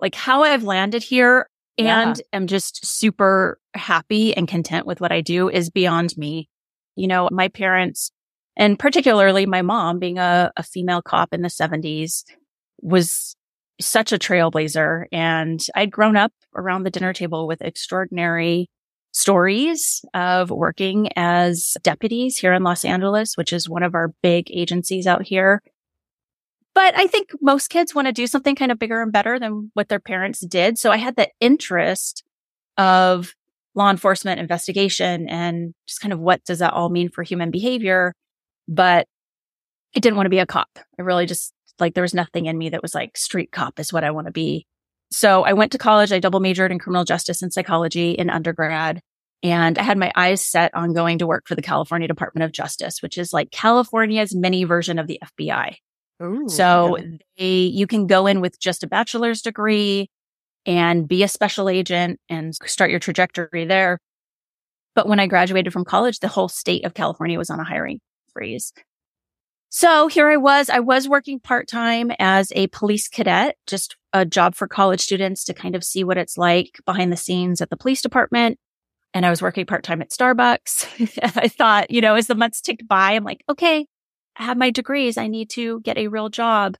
Like 0.01 0.15
how 0.15 0.43
I've 0.43 0.63
landed 0.63 1.03
here 1.03 1.49
and 1.77 2.17
yeah. 2.17 2.37
am 2.37 2.47
just 2.47 2.85
super 2.85 3.59
happy 3.75 4.35
and 4.35 4.47
content 4.47 4.85
with 4.85 4.99
what 4.99 5.11
I 5.11 5.21
do 5.21 5.49
is 5.49 5.69
beyond 5.69 6.17
me. 6.17 6.49
You 6.95 7.07
know, 7.07 7.29
my 7.31 7.47
parents 7.47 8.11
and 8.57 8.77
particularly 8.77 9.45
my 9.45 9.61
mom 9.61 9.99
being 9.99 10.17
a, 10.17 10.51
a 10.57 10.63
female 10.63 11.01
cop 11.01 11.33
in 11.33 11.41
the 11.41 11.47
70s 11.47 12.23
was 12.81 13.35
such 13.79 14.11
a 14.11 14.19
trailblazer. 14.19 15.05
And 15.13 15.65
I'd 15.75 15.91
grown 15.91 16.17
up 16.17 16.33
around 16.55 16.83
the 16.83 16.89
dinner 16.89 17.13
table 17.13 17.47
with 17.47 17.61
extraordinary 17.61 18.69
stories 19.11 20.03
of 20.13 20.51
working 20.51 21.09
as 21.15 21.75
deputies 21.81 22.37
here 22.37 22.53
in 22.53 22.63
Los 22.63 22.85
Angeles, 22.85 23.35
which 23.35 23.53
is 23.53 23.69
one 23.69 23.83
of 23.83 23.95
our 23.95 24.13
big 24.21 24.49
agencies 24.51 25.07
out 25.07 25.23
here. 25.23 25.61
But 26.75 26.97
I 26.97 27.07
think 27.07 27.29
most 27.41 27.69
kids 27.69 27.95
want 27.95 28.07
to 28.07 28.13
do 28.13 28.27
something 28.27 28.55
kind 28.55 28.71
of 28.71 28.79
bigger 28.79 29.01
and 29.01 29.11
better 29.11 29.39
than 29.39 29.71
what 29.73 29.89
their 29.89 29.99
parents 29.99 30.39
did. 30.39 30.77
So 30.77 30.91
I 30.91 30.97
had 30.97 31.15
the 31.15 31.29
interest 31.39 32.23
of 32.77 33.33
law 33.75 33.89
enforcement 33.89 34.39
investigation 34.39 35.27
and 35.27 35.73
just 35.87 36.01
kind 36.01 36.13
of 36.13 36.19
what 36.19 36.43
does 36.45 36.59
that 36.59 36.73
all 36.73 36.89
mean 36.89 37.09
for 37.09 37.23
human 37.23 37.51
behavior. 37.51 38.13
But 38.67 39.07
I 39.95 39.99
didn't 39.99 40.17
want 40.17 40.27
to 40.27 40.31
be 40.31 40.39
a 40.39 40.45
cop. 40.45 40.69
I 40.97 41.01
really 41.01 41.25
just 41.25 41.53
like 41.79 41.95
there 41.95 42.03
was 42.03 42.13
nothing 42.13 42.45
in 42.45 42.57
me 42.57 42.69
that 42.69 42.81
was 42.81 42.93
like 42.93 43.17
street 43.17 43.51
cop 43.51 43.79
is 43.79 43.91
what 43.91 44.03
I 44.03 44.11
want 44.11 44.27
to 44.27 44.31
be. 44.31 44.65
So 45.11 45.43
I 45.43 45.53
went 45.53 45.71
to 45.71 45.77
college. 45.77 46.11
I 46.11 46.19
double 46.19 46.39
majored 46.39 46.71
in 46.71 46.79
criminal 46.79 47.03
justice 47.03 47.41
and 47.41 47.51
psychology 47.51 48.11
in 48.11 48.29
undergrad. 48.29 49.01
And 49.41 49.77
I 49.77 49.83
had 49.83 49.97
my 49.97 50.11
eyes 50.15 50.43
set 50.43 50.73
on 50.75 50.93
going 50.93 51.19
to 51.19 51.27
work 51.27 51.47
for 51.47 51.55
the 51.55 51.61
California 51.61 52.07
Department 52.07 52.43
of 52.43 52.51
Justice, 52.51 53.01
which 53.01 53.17
is 53.17 53.31
like 53.31 53.51
California's 53.51 54.35
mini 54.35 54.65
version 54.65 54.99
of 54.99 55.07
the 55.07 55.19
FBI. 55.23 55.75
Ooh, 56.21 56.49
so 56.49 56.97
yeah. 56.97 57.05
they, 57.37 57.61
you 57.61 57.87
can 57.87 58.05
go 58.05 58.27
in 58.27 58.41
with 58.41 58.59
just 58.59 58.83
a 58.83 58.87
bachelor's 58.87 59.41
degree 59.41 60.09
and 60.65 61.07
be 61.07 61.23
a 61.23 61.29
special 61.29 61.69
agent 61.69 62.19
and 62.27 62.53
start 62.65 62.91
your 62.91 62.99
trajectory 62.99 63.65
there. 63.65 63.99
But 64.95 65.07
when 65.07 65.19
I 65.19 65.27
graduated 65.27 65.71
from 65.71 65.85
college, 65.85 66.19
the 66.19 66.27
whole 66.27 66.49
state 66.49 66.83
of 66.83 66.93
California 66.93 67.37
was 67.37 67.49
on 67.49 67.61
a 67.61 67.63
hiring 67.63 68.01
freeze. 68.33 68.73
So 69.69 70.07
here 70.07 70.27
I 70.27 70.37
was. 70.37 70.69
I 70.69 70.79
was 70.79 71.07
working 71.07 71.39
part 71.39 71.67
time 71.67 72.11
as 72.17 72.51
a 72.55 72.67
police 72.67 73.07
cadet, 73.07 73.55
just 73.67 73.95
a 74.13 74.25
job 74.25 74.55
for 74.55 74.67
college 74.67 74.99
students 74.99 75.43
to 75.45 75.53
kind 75.53 75.75
of 75.75 75.83
see 75.83 76.03
what 76.03 76.17
it's 76.17 76.37
like 76.37 76.79
behind 76.85 77.11
the 77.11 77.17
scenes 77.17 77.61
at 77.61 77.69
the 77.69 77.77
police 77.77 78.01
department. 78.01 78.57
And 79.13 79.25
I 79.25 79.29
was 79.29 79.41
working 79.41 79.67
part 79.67 79.83
time 79.83 80.01
at 80.01 80.09
Starbucks. 80.09 81.19
I 81.35 81.47
thought, 81.47 81.91
you 81.91 82.01
know, 82.01 82.15
as 82.15 82.27
the 82.27 82.35
months 82.35 82.61
ticked 82.61 82.87
by, 82.87 83.11
I'm 83.11 83.23
like, 83.23 83.43
okay, 83.47 83.85
I 84.37 84.43
have 84.43 84.57
my 84.57 84.71
degrees. 84.71 85.17
I 85.17 85.27
need 85.27 85.51
to 85.51 85.81
get 85.81 85.97
a 85.97 86.07
real 86.07 86.29
job. 86.29 86.75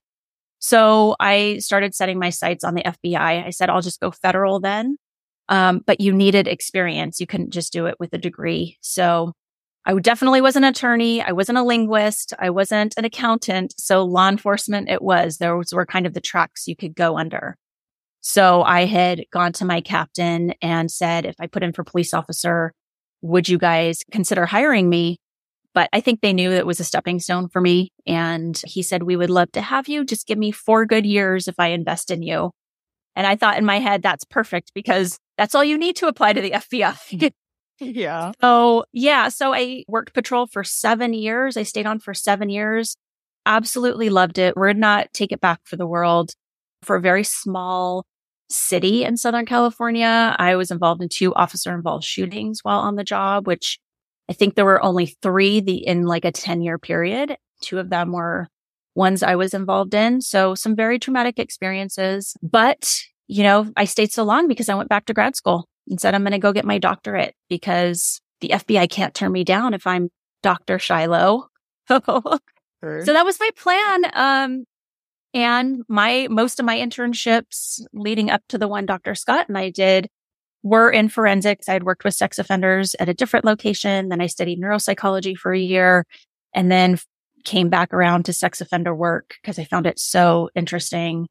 So 0.58 1.16
I 1.20 1.58
started 1.58 1.94
setting 1.94 2.18
my 2.18 2.30
sights 2.30 2.64
on 2.64 2.74
the 2.74 2.82
FBI. 2.82 3.46
I 3.46 3.50
said, 3.50 3.70
I'll 3.70 3.80
just 3.80 4.00
go 4.00 4.10
federal 4.10 4.60
then. 4.60 4.96
Um, 5.48 5.82
but 5.86 6.00
you 6.00 6.12
needed 6.12 6.46
experience. 6.46 7.18
You 7.20 7.26
couldn't 7.26 7.50
just 7.50 7.72
do 7.72 7.86
it 7.86 7.96
with 7.98 8.12
a 8.12 8.18
degree. 8.18 8.78
So 8.80 9.32
I 9.86 9.94
definitely 9.98 10.40
wasn't 10.40 10.66
an 10.66 10.70
attorney. 10.70 11.22
I 11.22 11.32
wasn't 11.32 11.58
a 11.58 11.62
linguist. 11.62 12.34
I 12.38 12.50
wasn't 12.50 12.94
an 12.96 13.04
accountant. 13.04 13.74
So 13.78 14.04
law 14.04 14.28
enforcement 14.28 14.90
it 14.90 15.02
was. 15.02 15.38
Those 15.38 15.72
were 15.72 15.86
kind 15.86 16.06
of 16.06 16.12
the 16.12 16.20
tracks 16.20 16.68
you 16.68 16.76
could 16.76 16.94
go 16.94 17.16
under. 17.16 17.56
So 18.20 18.62
I 18.62 18.84
had 18.84 19.24
gone 19.32 19.52
to 19.54 19.64
my 19.64 19.80
captain 19.80 20.52
and 20.60 20.90
said, 20.90 21.24
if 21.24 21.36
I 21.40 21.46
put 21.46 21.62
in 21.62 21.72
for 21.72 21.84
police 21.84 22.12
officer, 22.12 22.74
would 23.22 23.48
you 23.48 23.58
guys 23.58 24.00
consider 24.10 24.46
hiring 24.46 24.90
me? 24.90 25.16
But 25.72 25.88
I 25.92 26.00
think 26.00 26.20
they 26.20 26.32
knew 26.32 26.50
it 26.50 26.66
was 26.66 26.80
a 26.80 26.84
stepping 26.84 27.20
stone 27.20 27.48
for 27.48 27.60
me. 27.60 27.92
And 28.06 28.60
he 28.66 28.82
said, 28.82 29.04
we 29.04 29.16
would 29.16 29.30
love 29.30 29.52
to 29.52 29.62
have 29.62 29.88
you. 29.88 30.04
Just 30.04 30.26
give 30.26 30.36
me 30.36 30.50
four 30.50 30.84
good 30.84 31.06
years 31.06 31.48
if 31.48 31.54
I 31.58 31.68
invest 31.68 32.10
in 32.10 32.22
you. 32.22 32.50
And 33.16 33.26
I 33.26 33.36
thought 33.36 33.56
in 33.56 33.64
my 33.64 33.78
head, 33.78 34.02
that's 34.02 34.24
perfect 34.24 34.72
because 34.74 35.18
that's 35.38 35.54
all 35.54 35.64
you 35.64 35.78
need 35.78 35.96
to 35.96 36.06
apply 36.06 36.32
to 36.32 36.40
the 36.40 36.52
FBI. 36.52 37.32
yeah. 37.80 38.32
So 38.40 38.84
yeah. 38.92 39.28
So 39.28 39.54
I 39.54 39.84
worked 39.88 40.14
patrol 40.14 40.46
for 40.46 40.64
seven 40.64 41.12
years. 41.12 41.56
I 41.56 41.62
stayed 41.62 41.86
on 41.86 41.98
for 41.98 42.14
seven 42.14 42.48
years. 42.48 42.96
Absolutely 43.46 44.10
loved 44.10 44.38
it. 44.38 44.56
Would 44.56 44.76
not 44.76 45.12
take 45.12 45.32
it 45.32 45.40
back 45.40 45.60
for 45.64 45.76
the 45.76 45.86
world. 45.86 46.32
For 46.82 46.96
a 46.96 47.00
very 47.00 47.24
small 47.24 48.06
city 48.48 49.04
in 49.04 49.16
Southern 49.16 49.46
California, 49.46 50.34
I 50.38 50.56
was 50.56 50.70
involved 50.70 51.02
in 51.02 51.08
two 51.08 51.34
officer 51.34 51.74
involved 51.74 52.04
shootings 52.04 52.60
while 52.62 52.80
on 52.80 52.96
the 52.96 53.04
job, 53.04 53.46
which 53.46 53.78
I 54.28 54.32
think 54.32 54.54
there 54.54 54.64
were 54.64 54.82
only 54.82 55.06
three 55.22 55.60
the 55.60 55.86
in 55.86 56.06
like 56.06 56.24
a 56.24 56.32
10 56.32 56.62
year 56.62 56.78
period. 56.78 57.36
Two 57.62 57.78
of 57.78 57.90
them 57.90 58.12
were 58.12 58.48
ones 58.94 59.22
I 59.22 59.36
was 59.36 59.54
involved 59.54 59.94
in. 59.94 60.20
So 60.20 60.54
some 60.54 60.74
very 60.74 60.98
traumatic 60.98 61.38
experiences, 61.38 62.34
but 62.42 62.98
you 63.28 63.44
know, 63.44 63.70
I 63.76 63.84
stayed 63.84 64.10
so 64.10 64.24
long 64.24 64.48
because 64.48 64.68
I 64.68 64.74
went 64.74 64.88
back 64.88 65.06
to 65.06 65.14
grad 65.14 65.36
school 65.36 65.68
and 65.88 66.00
said, 66.00 66.14
I'm 66.14 66.22
going 66.22 66.32
to 66.32 66.38
go 66.38 66.52
get 66.52 66.64
my 66.64 66.78
doctorate 66.78 67.34
because 67.48 68.20
the 68.40 68.50
FBI 68.50 68.88
can't 68.90 69.14
turn 69.14 69.32
me 69.32 69.44
down 69.44 69.74
if 69.74 69.86
I'm 69.86 70.08
Dr. 70.42 70.78
Shiloh. 70.78 71.46
sure. 71.90 73.04
So 73.04 73.12
that 73.12 73.24
was 73.24 73.40
my 73.40 73.50
plan. 73.56 74.04
Um, 74.14 74.64
and 75.32 75.82
my, 75.88 76.26
most 76.30 76.58
of 76.58 76.66
my 76.66 76.78
internships 76.78 77.80
leading 77.92 78.30
up 78.30 78.42
to 78.48 78.58
the 78.58 78.68
one 78.68 78.86
Dr. 78.86 79.14
Scott 79.14 79.46
and 79.48 79.56
I 79.56 79.70
did 79.70 80.08
were 80.62 80.90
in 80.90 81.08
forensics. 81.08 81.68
I 81.68 81.74
had 81.74 81.84
worked 81.84 82.04
with 82.04 82.14
sex 82.14 82.38
offenders 82.38 82.94
at 82.98 83.08
a 83.08 83.14
different 83.14 83.44
location. 83.44 84.08
Then 84.08 84.20
I 84.20 84.26
studied 84.26 84.60
neuropsychology 84.60 85.36
for 85.36 85.52
a 85.52 85.58
year 85.58 86.04
and 86.54 86.70
then 86.70 86.98
came 87.44 87.68
back 87.68 87.92
around 87.92 88.24
to 88.24 88.32
sex 88.32 88.60
offender 88.60 88.94
work 88.94 89.36
because 89.40 89.58
I 89.58 89.64
found 89.64 89.86
it 89.86 89.98
so 89.98 90.50
interesting. 90.54 91.26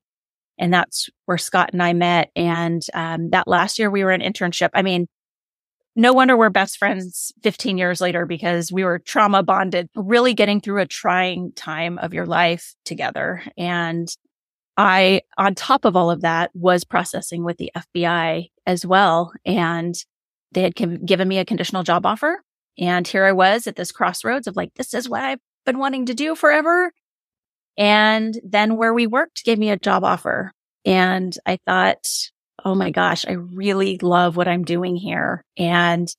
And 0.59 0.73
that's 0.73 1.09
where 1.25 1.37
Scott 1.37 1.71
and 1.73 1.81
I 1.81 1.93
met. 1.93 2.29
And 2.35 2.85
um, 2.93 3.29
that 3.31 3.47
last 3.47 3.79
year 3.79 3.89
we 3.89 4.03
were 4.03 4.11
in 4.11 4.21
internship. 4.21 4.69
I 4.73 4.81
mean, 4.81 5.07
no 5.95 6.13
wonder 6.13 6.37
we're 6.37 6.49
best 6.49 6.77
friends 6.77 7.31
15 7.43 7.77
years 7.77 7.99
later 7.99 8.25
because 8.25 8.71
we 8.71 8.83
were 8.83 8.99
trauma 8.99 9.41
bonded, 9.41 9.89
really 9.95 10.33
getting 10.33 10.61
through 10.61 10.81
a 10.81 10.85
trying 10.85 11.51
time 11.53 11.97
of 11.97 12.13
your 12.13 12.25
life 12.25 12.75
together. 12.85 13.41
And 13.57 14.07
I, 14.77 15.21
on 15.37 15.55
top 15.55 15.85
of 15.85 15.95
all 15.95 16.11
of 16.11 16.21
that, 16.21 16.51
was 16.53 16.83
processing 16.83 17.43
with 17.43 17.57
the 17.57 17.71
FBI 17.75 18.49
as 18.65 18.85
well. 18.85 19.33
And 19.45 19.95
they 20.51 20.61
had 20.61 20.75
given 20.75 21.27
me 21.27 21.39
a 21.39 21.45
conditional 21.45 21.83
job 21.83 22.05
offer. 22.05 22.41
And 22.77 23.05
here 23.07 23.25
I 23.25 23.33
was 23.33 23.67
at 23.67 23.75
this 23.75 23.91
crossroads 23.91 24.47
of 24.47 24.55
like, 24.55 24.73
this 24.75 24.93
is 24.93 25.09
what 25.09 25.21
I've 25.21 25.39
been 25.65 25.79
wanting 25.79 26.05
to 26.05 26.13
do 26.13 26.33
forever. 26.33 26.91
And 27.79 28.38
then 28.43 28.75
where 28.75 28.93
we 28.93 29.07
worked 29.07 29.45
gave 29.45 29.57
me 29.57 29.69
a 29.69 29.79
job 29.79 30.03
offer. 30.03 30.51
And 30.86 31.36
I 31.45 31.57
thought, 31.65 32.05
oh 32.65 32.75
my 32.75 32.91
gosh, 32.91 33.25
I 33.25 33.31
really 33.31 33.98
love 34.00 34.36
what 34.36 34.50
I'm 34.50 34.65
doing 34.65 34.98
here. 34.98 35.45
And 35.57 36.13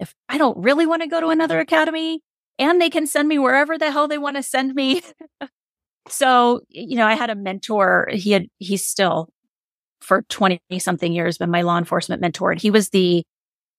if 0.00 0.14
I 0.30 0.38
don't 0.38 0.56
really 0.56 0.86
want 0.86 1.02
to 1.02 1.08
go 1.08 1.20
to 1.20 1.28
another 1.28 1.60
academy 1.60 2.20
and 2.58 2.80
they 2.80 2.88
can 2.88 3.06
send 3.06 3.28
me 3.28 3.38
wherever 3.38 3.76
the 3.76 3.90
hell 3.90 4.08
they 4.08 4.16
want 4.16 4.36
to 4.36 4.42
send 4.42 4.74
me. 4.74 5.02
so, 6.08 6.62
you 6.70 6.96
know, 6.96 7.06
I 7.06 7.14
had 7.14 7.30
a 7.30 7.34
mentor. 7.34 8.08
He 8.12 8.32
had, 8.32 8.46
he's 8.58 8.86
still 8.86 9.28
for 10.00 10.22
20 10.22 10.60
something 10.78 11.12
years 11.12 11.36
been 11.36 11.50
my 11.50 11.62
law 11.62 11.76
enforcement 11.76 12.22
mentor. 12.22 12.52
And 12.52 12.60
he 12.60 12.70
was 12.70 12.88
the 12.88 13.24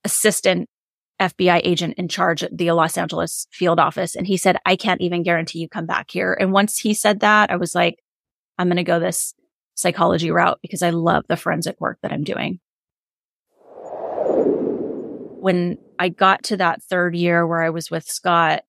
assistant 0.03 0.69
FBI 1.19 1.61
agent 1.63 1.95
in 1.97 2.07
charge 2.07 2.43
at 2.43 2.57
the 2.57 2.71
Los 2.71 2.97
Angeles 2.97 3.47
field 3.51 3.79
office. 3.79 4.15
And 4.15 4.27
he 4.27 4.37
said, 4.37 4.57
I 4.65 4.75
can't 4.75 5.01
even 5.01 5.23
guarantee 5.23 5.59
you 5.59 5.69
come 5.69 5.85
back 5.85 6.11
here. 6.11 6.35
And 6.39 6.51
once 6.51 6.77
he 6.77 6.93
said 6.93 7.21
that, 7.21 7.51
I 7.51 7.55
was 7.55 7.73
like, 7.73 7.99
I'm 8.57 8.67
going 8.67 8.77
to 8.77 8.83
go 8.83 8.99
this 8.99 9.33
psychology 9.75 10.31
route 10.31 10.59
because 10.61 10.81
I 10.81 10.89
love 10.89 11.25
the 11.27 11.37
forensic 11.37 11.79
work 11.79 11.99
that 12.01 12.11
I'm 12.11 12.23
doing. 12.23 12.59
When 15.39 15.77
I 15.99 16.09
got 16.09 16.43
to 16.45 16.57
that 16.57 16.83
third 16.83 17.15
year 17.15 17.45
where 17.45 17.61
I 17.61 17.69
was 17.69 17.91
with 17.91 18.05
Scott, 18.05 18.63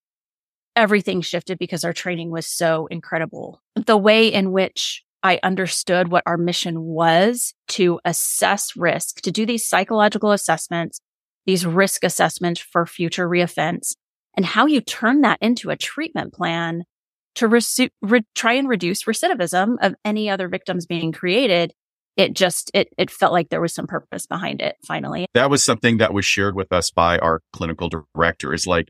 everything 0.74 1.22
shifted 1.22 1.58
because 1.58 1.84
our 1.84 1.92
training 1.92 2.30
was 2.30 2.46
so 2.46 2.86
incredible. 2.86 3.62
The 3.74 3.96
way 3.96 4.32
in 4.32 4.52
which 4.52 5.02
I 5.22 5.40
understood 5.42 6.08
what 6.08 6.22
our 6.26 6.36
mission 6.36 6.82
was 6.82 7.54
to 7.68 7.98
assess 8.04 8.76
risk, 8.76 9.22
to 9.22 9.32
do 9.32 9.46
these 9.46 9.68
psychological 9.68 10.32
assessments, 10.32 11.00
these 11.46 11.64
risk 11.64 12.04
assessments 12.04 12.60
for 12.60 12.86
future 12.86 13.28
reoffense, 13.28 13.94
and 14.36 14.44
how 14.44 14.66
you 14.66 14.80
turn 14.80 15.22
that 15.22 15.38
into 15.40 15.70
a 15.70 15.76
treatment 15.76 16.32
plan 16.32 16.84
to 17.36 17.48
re- 17.48 17.90
re- 18.02 18.26
try 18.34 18.54
and 18.54 18.68
reduce 18.68 19.04
recidivism 19.04 19.76
of 19.80 19.94
any 20.04 20.28
other 20.28 20.48
victims 20.48 20.86
being 20.86 21.12
created. 21.12 21.72
It 22.16 22.32
just, 22.32 22.70
it, 22.72 22.88
it 22.96 23.10
felt 23.10 23.32
like 23.32 23.50
there 23.50 23.60
was 23.60 23.74
some 23.74 23.86
purpose 23.86 24.26
behind 24.26 24.62
it 24.62 24.76
finally. 24.86 25.26
That 25.34 25.50
was 25.50 25.62
something 25.62 25.98
that 25.98 26.14
was 26.14 26.24
shared 26.24 26.56
with 26.56 26.72
us 26.72 26.90
by 26.90 27.18
our 27.18 27.42
clinical 27.52 27.90
director 27.90 28.54
is 28.54 28.66
like, 28.66 28.88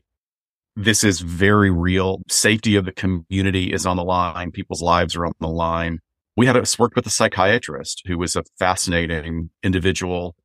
this 0.77 1.03
is 1.03 1.19
very 1.19 1.69
real. 1.69 2.21
Safety 2.29 2.75
of 2.77 2.85
the 2.85 2.93
community 2.93 3.73
is 3.73 3.85
on 3.85 3.97
the 3.97 4.03
line. 4.03 4.51
People's 4.51 4.81
lives 4.81 5.15
are 5.15 5.25
on 5.25 5.33
the 5.41 5.47
line 5.47 5.99
we 6.37 6.45
had 6.45 6.55
us 6.55 6.77
worked 6.77 6.95
with 6.95 7.07
a 7.07 7.09
psychiatrist 7.09 8.03
who 8.05 8.17
was 8.17 8.35
a 8.35 8.43
fascinating 8.59 9.49
individual. 9.63 10.35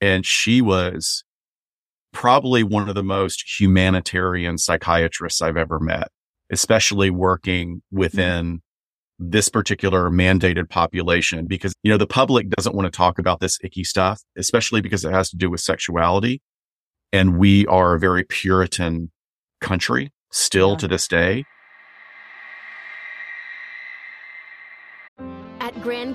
And 0.00 0.26
she 0.26 0.60
was 0.60 1.24
probably 2.16 2.62
one 2.62 2.88
of 2.88 2.94
the 2.94 3.02
most 3.02 3.60
humanitarian 3.60 4.56
psychiatrists 4.56 5.42
I've 5.42 5.58
ever 5.58 5.78
met, 5.78 6.08
especially 6.50 7.10
working 7.10 7.76
mm-hmm. 7.76 7.98
within 7.98 8.62
this 9.18 9.50
particular 9.50 10.08
mandated 10.08 10.70
population 10.70 11.46
because, 11.46 11.74
you 11.82 11.90
know, 11.90 11.98
the 11.98 12.06
public 12.06 12.48
doesn't 12.48 12.74
want 12.74 12.86
to 12.86 12.90
talk 12.90 13.18
about 13.18 13.40
this 13.40 13.58
icky 13.62 13.84
stuff, 13.84 14.22
especially 14.38 14.80
because 14.80 15.04
it 15.04 15.12
has 15.12 15.28
to 15.28 15.36
do 15.36 15.50
with 15.50 15.60
sexuality. 15.60 16.40
And 17.12 17.36
we 17.36 17.66
are 17.66 17.94
a 17.94 18.00
very 18.00 18.24
Puritan 18.24 19.10
country 19.60 20.10
still 20.32 20.70
yeah. 20.70 20.76
to 20.78 20.88
this 20.88 21.06
day. 21.06 21.44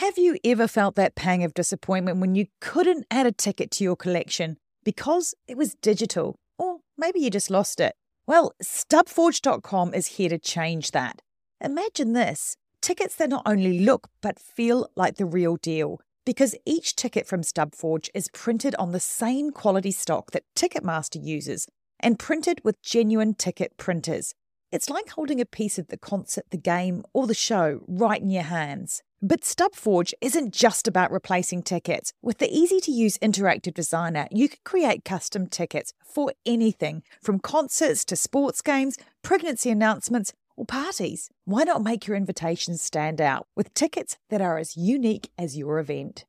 Have 0.00 0.18
you 0.18 0.36
ever 0.44 0.68
felt 0.68 0.94
that 0.96 1.14
pang 1.14 1.42
of 1.42 1.54
disappointment 1.54 2.18
when 2.18 2.34
you 2.34 2.48
couldn't 2.60 3.06
add 3.10 3.24
a 3.24 3.32
ticket 3.32 3.70
to 3.70 3.84
your 3.84 3.96
collection 3.96 4.58
because 4.84 5.34
it 5.48 5.56
was 5.56 5.74
digital? 5.76 6.36
Or 6.58 6.80
maybe 6.98 7.20
you 7.20 7.30
just 7.30 7.50
lost 7.50 7.80
it? 7.80 7.94
Well, 8.26 8.52
stubforge.com 8.62 9.94
is 9.94 10.18
here 10.18 10.28
to 10.28 10.38
change 10.38 10.90
that. 10.90 11.22
Imagine 11.62 12.12
this 12.12 12.58
tickets 12.82 13.16
that 13.16 13.30
not 13.30 13.44
only 13.46 13.80
look 13.80 14.08
but 14.20 14.38
feel 14.38 14.86
like 14.96 15.16
the 15.16 15.24
real 15.24 15.56
deal. 15.56 15.98
Because 16.26 16.54
each 16.66 16.94
ticket 16.94 17.26
from 17.26 17.40
Stubforge 17.40 18.10
is 18.12 18.28
printed 18.34 18.74
on 18.74 18.92
the 18.92 19.00
same 19.00 19.50
quality 19.50 19.92
stock 19.92 20.32
that 20.32 20.44
Ticketmaster 20.54 21.24
uses 21.24 21.68
and 21.98 22.18
printed 22.18 22.60
with 22.62 22.82
genuine 22.82 23.32
ticket 23.32 23.78
printers. 23.78 24.34
It's 24.70 24.90
like 24.90 25.08
holding 25.08 25.40
a 25.40 25.46
piece 25.46 25.78
of 25.78 25.88
the 25.88 25.96
concert, 25.96 26.44
the 26.50 26.58
game, 26.58 27.02
or 27.14 27.26
the 27.26 27.32
show 27.32 27.80
right 27.88 28.20
in 28.20 28.28
your 28.28 28.42
hands. 28.42 29.02
But 29.22 29.40
Stubforge 29.40 30.12
isn't 30.20 30.52
just 30.52 30.86
about 30.86 31.10
replacing 31.10 31.62
tickets. 31.62 32.12
With 32.20 32.36
the 32.36 32.54
easy 32.54 32.80
to 32.80 32.92
use 32.92 33.16
interactive 33.18 33.72
designer, 33.72 34.28
you 34.30 34.50
can 34.50 34.58
create 34.62 35.06
custom 35.06 35.46
tickets 35.46 35.94
for 36.04 36.32
anything 36.44 37.02
from 37.22 37.38
concerts 37.38 38.04
to 38.06 38.16
sports 38.16 38.60
games, 38.60 38.98
pregnancy 39.22 39.70
announcements, 39.70 40.34
or 40.54 40.66
parties. 40.66 41.30
Why 41.46 41.64
not 41.64 41.82
make 41.82 42.06
your 42.06 42.16
invitations 42.16 42.82
stand 42.82 43.20
out 43.20 43.46
with 43.56 43.72
tickets 43.72 44.18
that 44.28 44.42
are 44.42 44.58
as 44.58 44.76
unique 44.76 45.30
as 45.38 45.56
your 45.56 45.78
event? 45.78 46.26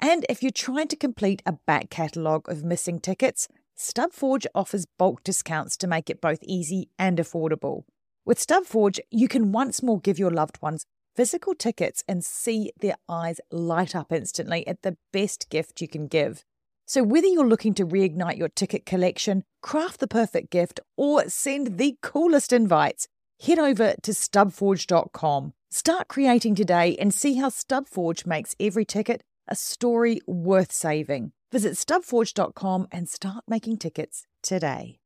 And 0.00 0.24
if 0.30 0.42
you're 0.42 0.50
trying 0.50 0.88
to 0.88 0.96
complete 0.96 1.42
a 1.44 1.58
back 1.66 1.90
catalogue 1.90 2.48
of 2.48 2.64
missing 2.64 3.00
tickets, 3.00 3.48
Stubforge 3.78 4.46
offers 4.54 4.86
bulk 4.98 5.22
discounts 5.24 5.76
to 5.76 5.86
make 5.86 6.08
it 6.08 6.22
both 6.22 6.42
easy 6.42 6.88
and 6.98 7.18
affordable. 7.18 7.84
With 8.24 8.38
Stubforge, 8.38 8.98
you 9.10 9.28
can 9.28 9.52
once 9.52 9.82
more 9.82 10.00
give 10.00 10.18
your 10.18 10.30
loved 10.30 10.60
ones 10.62 10.86
physical 11.14 11.54
tickets 11.54 12.02
and 12.08 12.24
see 12.24 12.72
their 12.80 12.96
eyes 13.08 13.40
light 13.50 13.94
up 13.94 14.12
instantly 14.12 14.66
at 14.66 14.82
the 14.82 14.96
best 15.12 15.48
gift 15.50 15.80
you 15.80 15.88
can 15.88 16.06
give. 16.06 16.44
So, 16.86 17.02
whether 17.02 17.26
you're 17.26 17.46
looking 17.46 17.74
to 17.74 17.86
reignite 17.86 18.36
your 18.36 18.48
ticket 18.48 18.84
collection, 18.84 19.44
craft 19.62 20.00
the 20.00 20.08
perfect 20.08 20.50
gift, 20.50 20.80
or 20.96 21.28
send 21.28 21.78
the 21.78 21.96
coolest 22.02 22.52
invites, 22.52 23.06
head 23.40 23.58
over 23.58 23.94
to 24.02 24.10
stubforge.com. 24.10 25.52
Start 25.70 26.08
creating 26.08 26.56
today 26.56 26.96
and 26.96 27.14
see 27.14 27.34
how 27.34 27.48
Stubforge 27.48 28.26
makes 28.26 28.56
every 28.58 28.84
ticket 28.84 29.22
a 29.46 29.54
story 29.54 30.20
worth 30.26 30.72
saving. 30.72 31.32
Visit 31.52 31.74
stubforge.com 31.74 32.88
and 32.90 33.08
start 33.08 33.44
making 33.46 33.78
tickets 33.78 34.26
today. 34.42 34.99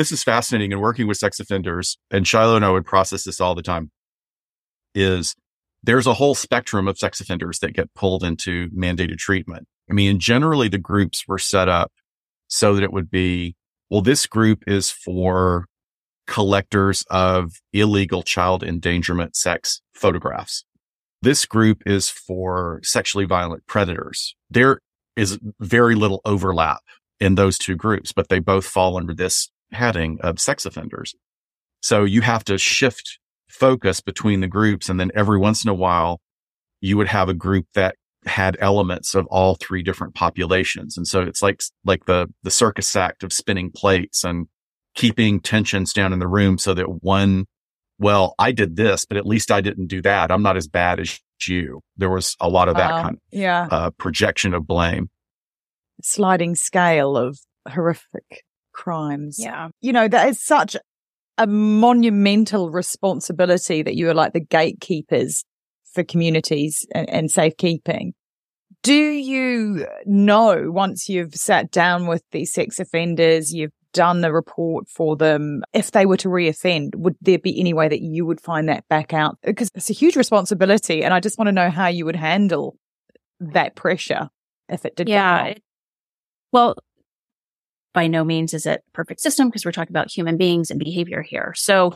This 0.00 0.12
is 0.12 0.24
fascinating 0.24 0.72
and 0.72 0.80
working 0.80 1.06
with 1.06 1.18
sex 1.18 1.38
offenders 1.40 1.98
and 2.10 2.26
Shiloh 2.26 2.56
and 2.56 2.64
I 2.64 2.70
would 2.70 2.86
process 2.86 3.24
this 3.24 3.38
all 3.38 3.54
the 3.54 3.60
time 3.60 3.90
is 4.94 5.34
there's 5.82 6.06
a 6.06 6.14
whole 6.14 6.34
spectrum 6.34 6.88
of 6.88 6.96
sex 6.96 7.20
offenders 7.20 7.58
that 7.58 7.74
get 7.74 7.92
pulled 7.92 8.24
into 8.24 8.70
mandated 8.70 9.18
treatment. 9.18 9.66
I 9.90 9.92
mean, 9.92 10.18
generally 10.18 10.68
the 10.68 10.78
groups 10.78 11.28
were 11.28 11.36
set 11.36 11.68
up 11.68 11.92
so 12.48 12.74
that 12.74 12.82
it 12.82 12.94
would 12.94 13.10
be, 13.10 13.56
well, 13.90 14.00
this 14.00 14.26
group 14.26 14.64
is 14.66 14.90
for 14.90 15.66
collectors 16.26 17.04
of 17.10 17.52
illegal 17.74 18.22
child 18.22 18.62
endangerment 18.62 19.36
sex 19.36 19.82
photographs. 19.92 20.64
This 21.20 21.44
group 21.44 21.82
is 21.84 22.08
for 22.08 22.80
sexually 22.82 23.26
violent 23.26 23.66
predators. 23.66 24.34
There 24.48 24.80
is 25.14 25.38
very 25.60 25.94
little 25.94 26.22
overlap 26.24 26.80
in 27.20 27.34
those 27.34 27.58
two 27.58 27.76
groups, 27.76 28.12
but 28.12 28.30
they 28.30 28.38
both 28.38 28.64
fall 28.64 28.96
under 28.96 29.12
this 29.12 29.50
heading 29.72 30.18
of 30.20 30.40
sex 30.40 30.66
offenders. 30.66 31.14
So 31.82 32.04
you 32.04 32.20
have 32.20 32.44
to 32.44 32.58
shift 32.58 33.18
focus 33.48 34.00
between 34.00 34.40
the 34.40 34.48
groups. 34.48 34.88
And 34.88 34.98
then 34.98 35.10
every 35.14 35.38
once 35.38 35.64
in 35.64 35.70
a 35.70 35.74
while, 35.74 36.20
you 36.80 36.96
would 36.96 37.08
have 37.08 37.28
a 37.28 37.34
group 37.34 37.66
that 37.74 37.96
had 38.26 38.56
elements 38.60 39.14
of 39.14 39.26
all 39.26 39.56
three 39.56 39.82
different 39.82 40.14
populations. 40.14 40.96
And 40.96 41.06
so 41.06 41.22
it's 41.22 41.42
like, 41.42 41.62
like 41.84 42.04
the, 42.04 42.28
the 42.42 42.50
circus 42.50 42.94
act 42.94 43.22
of 43.22 43.32
spinning 43.32 43.70
plates 43.70 44.24
and 44.24 44.46
keeping 44.94 45.40
tensions 45.40 45.92
down 45.92 46.12
in 46.12 46.18
the 46.18 46.28
room 46.28 46.58
so 46.58 46.74
that 46.74 47.02
one, 47.02 47.46
well, 47.98 48.34
I 48.38 48.52
did 48.52 48.76
this, 48.76 49.04
but 49.04 49.16
at 49.16 49.26
least 49.26 49.50
I 49.50 49.60
didn't 49.60 49.86
do 49.86 50.02
that. 50.02 50.30
I'm 50.30 50.42
not 50.42 50.56
as 50.56 50.68
bad 50.68 51.00
as 51.00 51.18
you. 51.46 51.80
There 51.96 52.10
was 52.10 52.36
a 52.40 52.48
lot 52.48 52.68
of 52.68 52.76
that 52.76 52.90
kind 52.90 53.16
of 53.16 53.22
yeah. 53.30 53.68
uh, 53.70 53.90
projection 53.90 54.52
of 54.52 54.66
blame. 54.66 55.08
Sliding 56.02 56.54
scale 56.54 57.16
of 57.16 57.38
horrific 57.68 58.42
crimes. 58.80 59.36
Yeah. 59.38 59.68
You 59.80 59.92
know, 59.92 60.08
that 60.08 60.28
is 60.28 60.42
such 60.42 60.76
a 61.36 61.46
monumental 61.46 62.70
responsibility 62.70 63.82
that 63.82 63.94
you 63.94 64.08
are 64.08 64.14
like 64.14 64.32
the 64.32 64.40
gatekeepers 64.40 65.44
for 65.92 66.02
communities 66.02 66.86
and, 66.94 67.08
and 67.10 67.30
safekeeping. 67.30 68.14
Do 68.82 68.94
you 68.94 69.86
know 70.06 70.70
once 70.70 71.08
you've 71.08 71.34
sat 71.34 71.70
down 71.70 72.06
with 72.06 72.22
these 72.32 72.52
sex 72.52 72.80
offenders, 72.80 73.52
you've 73.52 73.72
done 73.92 74.22
the 74.22 74.32
report 74.32 74.88
for 74.88 75.16
them, 75.16 75.62
if 75.74 75.90
they 75.90 76.06
were 76.06 76.16
to 76.16 76.28
reoffend, 76.28 76.94
would 76.94 77.16
there 77.20 77.38
be 77.38 77.58
any 77.60 77.74
way 77.74 77.88
that 77.88 78.00
you 78.00 78.24
would 78.24 78.40
find 78.40 78.68
that 78.68 78.88
back 78.88 79.12
out? 79.12 79.36
Because 79.42 79.70
it's 79.74 79.90
a 79.90 79.94
huge 79.94 80.16
responsibility. 80.16 81.02
And 81.02 81.12
I 81.12 81.20
just 81.20 81.38
want 81.38 81.48
to 81.48 81.52
know 81.52 81.68
how 81.68 81.88
you 81.88 82.06
would 82.06 82.16
handle 82.16 82.76
that 83.40 83.74
pressure 83.74 84.30
if 84.68 84.86
it 84.86 84.96
did. 84.96 85.08
Yeah. 85.08 85.44
It, 85.44 85.62
well, 86.52 86.76
by 87.92 88.06
no 88.06 88.24
means 88.24 88.54
is 88.54 88.66
it 88.66 88.84
perfect 88.92 89.20
system 89.20 89.48
because 89.48 89.64
we're 89.64 89.72
talking 89.72 89.92
about 89.92 90.10
human 90.10 90.36
beings 90.36 90.70
and 90.70 90.78
behavior 90.78 91.22
here. 91.22 91.52
So, 91.56 91.94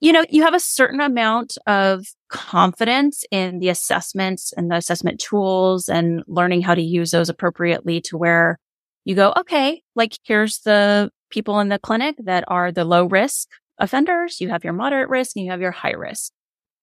you 0.00 0.12
know, 0.12 0.24
you 0.28 0.42
have 0.42 0.54
a 0.54 0.60
certain 0.60 1.00
amount 1.00 1.56
of 1.66 2.06
confidence 2.28 3.24
in 3.30 3.58
the 3.58 3.68
assessments 3.68 4.52
and 4.56 4.70
the 4.70 4.76
assessment 4.76 5.20
tools 5.20 5.88
and 5.88 6.22
learning 6.26 6.62
how 6.62 6.74
to 6.74 6.82
use 6.82 7.10
those 7.10 7.28
appropriately 7.28 8.00
to 8.02 8.18
where 8.18 8.58
you 9.04 9.14
go, 9.14 9.32
okay, 9.36 9.82
like 9.94 10.18
here's 10.24 10.60
the 10.60 11.10
people 11.30 11.60
in 11.60 11.68
the 11.68 11.78
clinic 11.78 12.16
that 12.24 12.44
are 12.48 12.70
the 12.70 12.84
low 12.84 13.06
risk 13.06 13.48
offenders. 13.78 14.40
You 14.40 14.50
have 14.50 14.64
your 14.64 14.72
moderate 14.72 15.08
risk 15.08 15.36
and 15.36 15.44
you 15.44 15.50
have 15.50 15.60
your 15.60 15.72
high 15.72 15.92
risk. 15.92 16.32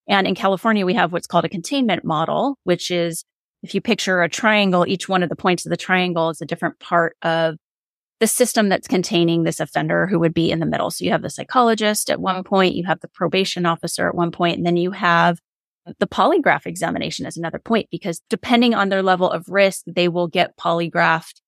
And 0.08 0.28
in 0.28 0.36
California, 0.36 0.86
we 0.86 0.96
have 0.96 1.14
what's 1.14 1.28
called 1.28 1.46
a 1.46 1.50
containment 1.50 2.04
model, 2.04 2.58
which 2.64 2.92
is 2.92 3.24
if 3.64 3.76
you 3.76 3.82
picture 3.82 4.22
a 4.22 4.30
triangle, 4.30 4.86
each 4.88 5.08
one 5.08 5.24
of 5.24 5.30
the 5.30 5.36
points 5.36 5.66
of 5.66 5.70
the 5.70 5.78
triangle 5.78 6.30
is 6.30 6.42
a 6.42 6.46
different 6.46 6.80
part 6.80 7.16
of 7.22 7.56
the 8.22 8.28
system 8.28 8.70
that's 8.70 8.88
containing 8.88 9.44
this 9.44 9.60
offender 9.60 10.06
who 10.06 10.20
would 10.20 10.34
be 10.34 10.52
in 10.52 10.60
the 10.60 10.66
middle. 10.68 10.92
So 10.92 11.04
you 11.04 11.12
have 11.12 11.24
the 11.24 11.30
psychologist 11.30 12.08
at 12.12 12.22
one 12.22 12.44
point, 12.44 12.76
you 12.76 12.86
have 12.86 13.00
the 13.00 13.08
probation 13.08 13.66
officer 13.66 14.08
at 14.08 14.14
one 14.14 14.32
point, 14.32 14.58
and 14.58 14.66
then 14.66 14.78
you 14.78 14.92
have 14.92 15.40
the 15.98 16.06
polygraph 16.06 16.68
examination 16.68 17.26
as 17.26 17.36
another 17.36 17.58
point, 17.58 17.88
because 17.90 18.22
depending 18.30 18.76
on 18.76 18.90
their 18.90 19.02
level 19.02 19.30
of 19.30 19.50
risk, 19.50 19.82
they 19.88 20.08
will 20.08 20.28
get 20.28 20.56
polygraphed 20.56 21.42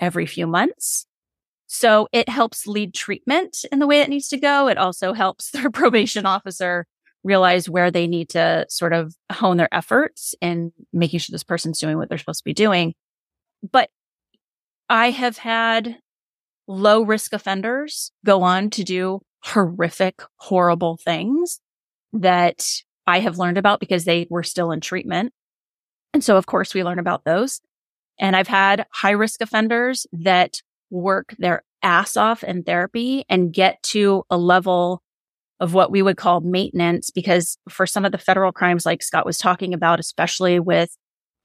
every 0.00 0.24
few 0.24 0.46
months. 0.46 1.04
So 1.66 2.08
it 2.12 2.30
helps 2.30 2.66
lead 2.66 2.94
treatment 2.94 3.58
in 3.70 3.78
the 3.78 3.86
way 3.86 4.00
it 4.00 4.08
needs 4.08 4.28
to 4.28 4.38
go. 4.38 4.68
It 4.68 4.78
also 4.78 5.12
helps 5.12 5.50
their 5.52 5.70
probation 5.70 6.24
officer 6.24 6.86
realize 7.22 7.68
where 7.68 7.90
they 7.90 8.06
need 8.06 8.30
to 8.30 8.64
sort 8.70 8.94
of 8.94 9.14
hone 9.30 9.58
their 9.58 9.68
efforts 9.70 10.34
in 10.40 10.72
making 10.94 11.20
sure 11.20 11.34
this 11.34 11.44
person's 11.44 11.78
doing 11.78 11.98
what 11.98 12.08
they're 12.08 12.16
supposed 12.16 12.40
to 12.40 12.44
be 12.44 12.54
doing. 12.54 12.94
But 13.70 13.90
I 14.90 15.10
have 15.10 15.38
had 15.38 15.98
low 16.66 17.02
risk 17.02 17.32
offenders 17.32 18.10
go 18.26 18.42
on 18.42 18.70
to 18.70 18.82
do 18.82 19.20
horrific, 19.44 20.20
horrible 20.36 20.98
things 21.02 21.60
that 22.12 22.66
I 23.06 23.20
have 23.20 23.38
learned 23.38 23.56
about 23.56 23.78
because 23.78 24.04
they 24.04 24.26
were 24.28 24.42
still 24.42 24.72
in 24.72 24.80
treatment. 24.80 25.32
And 26.12 26.24
so, 26.24 26.36
of 26.36 26.46
course, 26.46 26.74
we 26.74 26.82
learn 26.82 26.98
about 26.98 27.24
those. 27.24 27.60
And 28.18 28.34
I've 28.34 28.48
had 28.48 28.84
high 28.92 29.12
risk 29.12 29.40
offenders 29.40 30.08
that 30.12 30.60
work 30.90 31.36
their 31.38 31.62
ass 31.84 32.16
off 32.16 32.42
in 32.42 32.64
therapy 32.64 33.24
and 33.28 33.52
get 33.52 33.80
to 33.84 34.24
a 34.28 34.36
level 34.36 35.02
of 35.60 35.72
what 35.72 35.92
we 35.92 36.02
would 36.02 36.16
call 36.16 36.40
maintenance. 36.40 37.10
Because 37.10 37.58
for 37.68 37.86
some 37.86 38.04
of 38.04 38.10
the 38.10 38.18
federal 38.18 38.50
crimes, 38.50 38.84
like 38.84 39.04
Scott 39.04 39.24
was 39.24 39.38
talking 39.38 39.72
about, 39.72 40.00
especially 40.00 40.58
with 40.58 40.96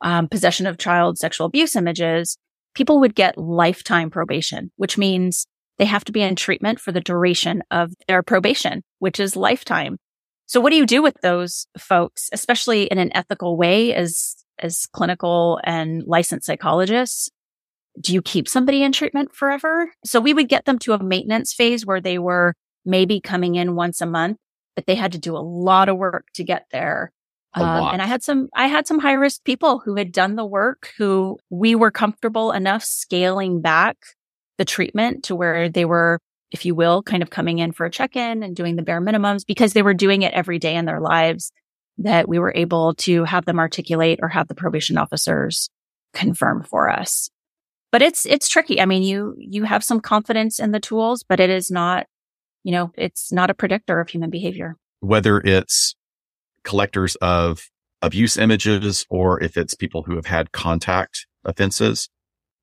um, 0.01 0.27
possession 0.27 0.65
of 0.65 0.79
child 0.79 1.19
sexual 1.19 1.45
abuse 1.47 1.75
images, 1.75 2.37
people 2.75 2.99
would 2.99 3.15
get 3.15 3.37
lifetime 3.37 4.09
probation, 4.09 4.71
which 4.75 4.97
means 4.97 5.47
they 5.77 5.85
have 5.85 6.05
to 6.05 6.11
be 6.11 6.21
in 6.21 6.35
treatment 6.35 6.79
for 6.79 6.91
the 6.91 7.01
duration 7.01 7.63
of 7.71 7.93
their 8.07 8.21
probation, 8.21 8.83
which 8.99 9.19
is 9.19 9.35
lifetime. 9.35 9.97
So 10.45 10.61
what 10.61 10.69
do 10.69 10.75
you 10.75 10.85
do 10.85 11.01
with 11.01 11.15
those 11.21 11.67
folks, 11.77 12.29
especially 12.31 12.83
in 12.83 12.97
an 12.99 13.15
ethical 13.15 13.57
way 13.57 13.93
as, 13.93 14.35
as 14.59 14.85
clinical 14.91 15.59
and 15.63 16.03
licensed 16.05 16.45
psychologists? 16.45 17.29
Do 17.99 18.13
you 18.13 18.21
keep 18.21 18.47
somebody 18.47 18.83
in 18.83 18.91
treatment 18.91 19.33
forever? 19.33 19.91
So 20.03 20.19
we 20.19 20.33
would 20.33 20.49
get 20.49 20.65
them 20.65 20.77
to 20.79 20.93
a 20.93 21.03
maintenance 21.03 21.53
phase 21.53 21.85
where 21.85 22.01
they 22.01 22.19
were 22.19 22.53
maybe 22.85 23.19
coming 23.19 23.55
in 23.55 23.75
once 23.75 24.01
a 24.01 24.05
month, 24.05 24.37
but 24.75 24.85
they 24.85 24.95
had 24.95 25.13
to 25.13 25.17
do 25.17 25.35
a 25.35 25.39
lot 25.39 25.89
of 25.89 25.97
work 25.97 26.27
to 26.35 26.43
get 26.43 26.67
there. 26.71 27.11
Um, 27.55 27.93
and 27.93 28.01
I 28.01 28.05
had 28.05 28.21
some, 28.21 28.49
I 28.53 28.67
had 28.67 28.85
some 28.85 28.99
high 28.99 29.13
risk 29.13 29.43
people 29.43 29.79
who 29.79 29.95
had 29.95 30.11
done 30.11 30.35
the 30.35 30.45
work 30.45 30.91
who 30.97 31.37
we 31.49 31.75
were 31.75 31.91
comfortable 31.91 32.51
enough 32.51 32.83
scaling 32.83 33.61
back 33.61 33.97
the 34.57 34.65
treatment 34.65 35.23
to 35.25 35.35
where 35.35 35.69
they 35.69 35.85
were 35.85 36.19
if 36.55 36.65
you 36.65 36.73
will, 36.73 37.03
kind 37.03 37.21
of 37.21 37.29
coming 37.29 37.59
in 37.59 37.73
for 37.73 37.85
a 37.85 37.91
check 37.91 38.15
in 38.15 38.41
and 38.41 38.55
doing 38.55 38.75
the 38.75 38.81
bare 38.81 39.01
minimums 39.01 39.45
because 39.45 39.73
they 39.73 39.81
were 39.81 39.93
doing 39.93 40.21
it 40.21 40.33
every 40.33 40.59
day 40.59 40.75
in 40.75 40.85
their 40.85 41.01
lives 41.01 41.51
that 41.97 42.29
we 42.29 42.39
were 42.39 42.53
able 42.55 42.93
to 42.95 43.23
have 43.23 43.45
them 43.45 43.59
articulate 43.59 44.19
or 44.21 44.29
have 44.29 44.47
the 44.47 44.55
probation 44.55 44.97
officers 44.97 45.69
confirm 46.13 46.63
for 46.63 46.89
us. 46.89 47.29
But 47.91 48.01
it's, 48.01 48.25
it's 48.25 48.47
tricky. 48.47 48.79
I 48.79 48.85
mean, 48.85 49.03
you, 49.03 49.35
you 49.37 49.63
have 49.63 49.83
some 49.83 49.99
confidence 49.99 50.59
in 50.59 50.71
the 50.71 50.79
tools, 50.79 51.23
but 51.27 51.39
it 51.39 51.49
is 51.49 51.71
not, 51.71 52.07
you 52.63 52.71
know, 52.71 52.91
it's 52.95 53.31
not 53.31 53.49
a 53.49 53.53
predictor 53.53 53.99
of 53.99 54.09
human 54.09 54.29
behavior. 54.29 54.75
Whether 54.99 55.39
it's 55.39 55.95
collectors 56.65 57.15
of 57.17 57.69
abuse 58.01 58.37
images 58.37 59.05
or 59.09 59.41
if 59.41 59.55
it's 59.55 59.73
people 59.73 60.03
who 60.03 60.15
have 60.15 60.25
had 60.25 60.51
contact 60.51 61.25
offenses, 61.45 62.09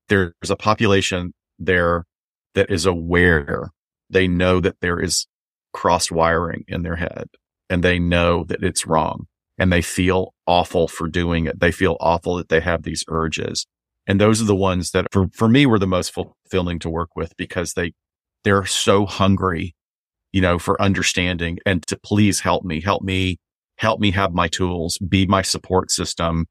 there's 0.09 0.33
a 0.49 0.55
population 0.55 1.33
there 1.57 2.05
that 2.53 2.69
is 2.69 2.85
aware. 2.85 3.71
They 4.09 4.27
know 4.27 4.59
that 4.59 4.79
there 4.81 4.99
is 4.99 5.25
cross 5.73 6.11
wiring 6.11 6.65
in 6.67 6.83
their 6.83 6.97
head 6.97 7.27
and 7.69 7.83
they 7.83 7.97
know 7.97 8.43
that 8.45 8.63
it's 8.63 8.85
wrong 8.85 9.25
and 9.57 9.71
they 9.71 9.81
feel 9.81 10.33
awful 10.45 10.87
for 10.87 11.07
doing 11.07 11.45
it. 11.45 11.59
They 11.59 11.71
feel 11.71 11.97
awful 11.99 12.35
that 12.35 12.49
they 12.49 12.59
have 12.59 12.83
these 12.83 13.03
urges. 13.07 13.65
And 14.05 14.19
those 14.19 14.41
are 14.41 14.45
the 14.45 14.55
ones 14.55 14.91
that 14.91 15.07
for, 15.11 15.27
for 15.33 15.47
me 15.47 15.65
were 15.65 15.79
the 15.79 15.87
most 15.87 16.13
fulfilling 16.13 16.79
to 16.79 16.89
work 16.89 17.15
with 17.15 17.35
because 17.37 17.73
they, 17.73 17.93
they're 18.43 18.65
so 18.65 19.05
hungry, 19.05 19.75
you 20.31 20.41
know, 20.41 20.59
for 20.59 20.81
understanding 20.81 21.59
and 21.65 21.85
to 21.87 21.97
please 21.97 22.41
help 22.41 22.63
me, 22.63 22.81
help 22.81 23.01
me, 23.01 23.37
help 23.77 23.99
me 23.99 24.11
have 24.11 24.33
my 24.33 24.47
tools, 24.47 24.97
be 24.97 25.25
my 25.25 25.41
support 25.41 25.91
system 25.91 26.45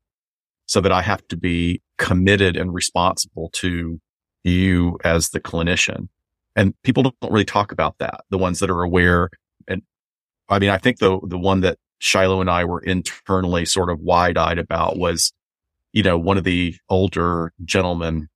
so 0.67 0.81
that 0.81 0.93
I 0.93 1.03
have 1.03 1.27
to 1.29 1.37
be 1.37 1.83
committed 1.99 2.57
and 2.57 2.73
responsible 2.73 3.51
to 3.55 4.01
you 4.45 4.99
as 5.05 5.31
the 5.31 5.41
clinician. 5.41 6.09
And 6.57 6.75
people 6.83 7.03
don't 7.03 7.17
really 7.23 7.45
talk 7.45 7.73
about 7.73 7.99
that. 7.99 8.23
The 8.31 8.39
ones 8.39 8.61
that 8.61 8.71
are 8.71 8.83
aware. 8.83 9.31
And 9.69 9.83
I 10.49 10.59
mean, 10.59 10.71
I 10.71 10.79
think 10.79 10.99
the, 10.99 11.19
the 11.25 11.39
one 11.39 11.61
that 11.61 11.79
Shiloh 11.99 12.41
and 12.41 12.51
I 12.51 12.65
were 12.65 12.81
internally 12.81 13.65
sort 13.65 13.91
of 13.91 14.01
wide 14.01 14.37
eyed 14.37 14.59
about 14.59 14.99
was, 14.99 15.33
you 15.93 16.03
know, 16.03 16.19
one 16.19 16.37
of 16.37 16.45
the 16.45 16.75
older 16.89 17.53
gentlemen 17.65 18.29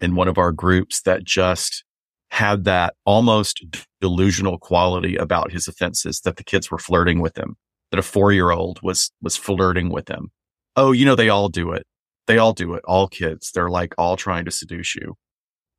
in 0.00 0.14
one 0.14 0.28
of 0.28 0.38
our 0.38 0.52
groups 0.52 1.02
that 1.02 1.24
just 1.24 1.84
had 2.30 2.64
that 2.64 2.94
almost 3.04 3.64
delusional 4.00 4.58
quality 4.58 5.16
about 5.16 5.50
his 5.50 5.66
offenses 5.66 6.20
that 6.20 6.36
the 6.36 6.44
kids 6.44 6.70
were 6.70 6.78
flirting 6.78 7.20
with 7.20 7.36
him, 7.36 7.56
that 7.90 7.98
a 7.98 8.02
four 8.02 8.32
year 8.32 8.50
old 8.50 8.80
was, 8.82 9.10
was 9.20 9.36
flirting 9.36 9.90
with 9.90 10.08
him. 10.08 10.30
Oh, 10.76 10.92
you 10.92 11.04
know, 11.04 11.14
they 11.14 11.28
all 11.28 11.48
do 11.48 11.72
it. 11.72 11.86
They 12.26 12.38
all 12.38 12.52
do 12.52 12.74
it. 12.74 12.84
All 12.84 13.08
kids. 13.08 13.50
They're 13.52 13.70
like 13.70 13.94
all 13.98 14.16
trying 14.16 14.44
to 14.44 14.50
seduce 14.50 14.94
you. 14.94 15.16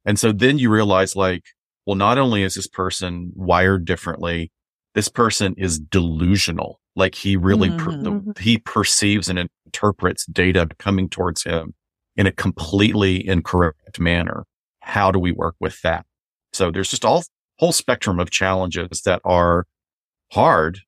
And 0.06 0.20
so 0.20 0.32
then 0.32 0.58
you 0.58 0.70
realize 0.70 1.16
like, 1.16 1.44
well, 1.86 1.96
not 1.96 2.18
only 2.18 2.44
is 2.44 2.56
this 2.56 2.68
person 2.68 3.32
wired 3.36 3.86
differently, 3.86 4.52
this 4.94 5.08
person 5.08 5.56
is 5.58 5.80
delusional. 5.80 6.80
Like 6.96 7.16
he 7.16 7.38
really, 7.38 7.70
mm-hmm. 7.70 8.32
per- 8.32 8.42
he 8.42 8.58
perceives 8.58 9.30
and 9.30 9.48
interprets 9.66 10.26
data 10.26 10.68
coming 10.78 11.10
towards 11.10 11.44
him 11.44 11.74
in 12.16 12.28
a 12.28 12.32
completely 12.32 13.26
incorrect 13.26 14.00
manner. 14.00 14.46
How 14.82 15.12
do 15.12 15.20
we 15.20 15.32
work 15.32 15.56
with 15.60 15.82
that? 15.82 16.06
So 16.54 16.72
there's 16.72 16.90
just 16.90 17.06
all 17.06 17.24
whole 17.60 17.72
spectrum 17.72 18.20
of 18.20 18.30
challenges 18.30 19.02
that 19.06 19.22
are 19.24 19.66
hard, 20.32 20.80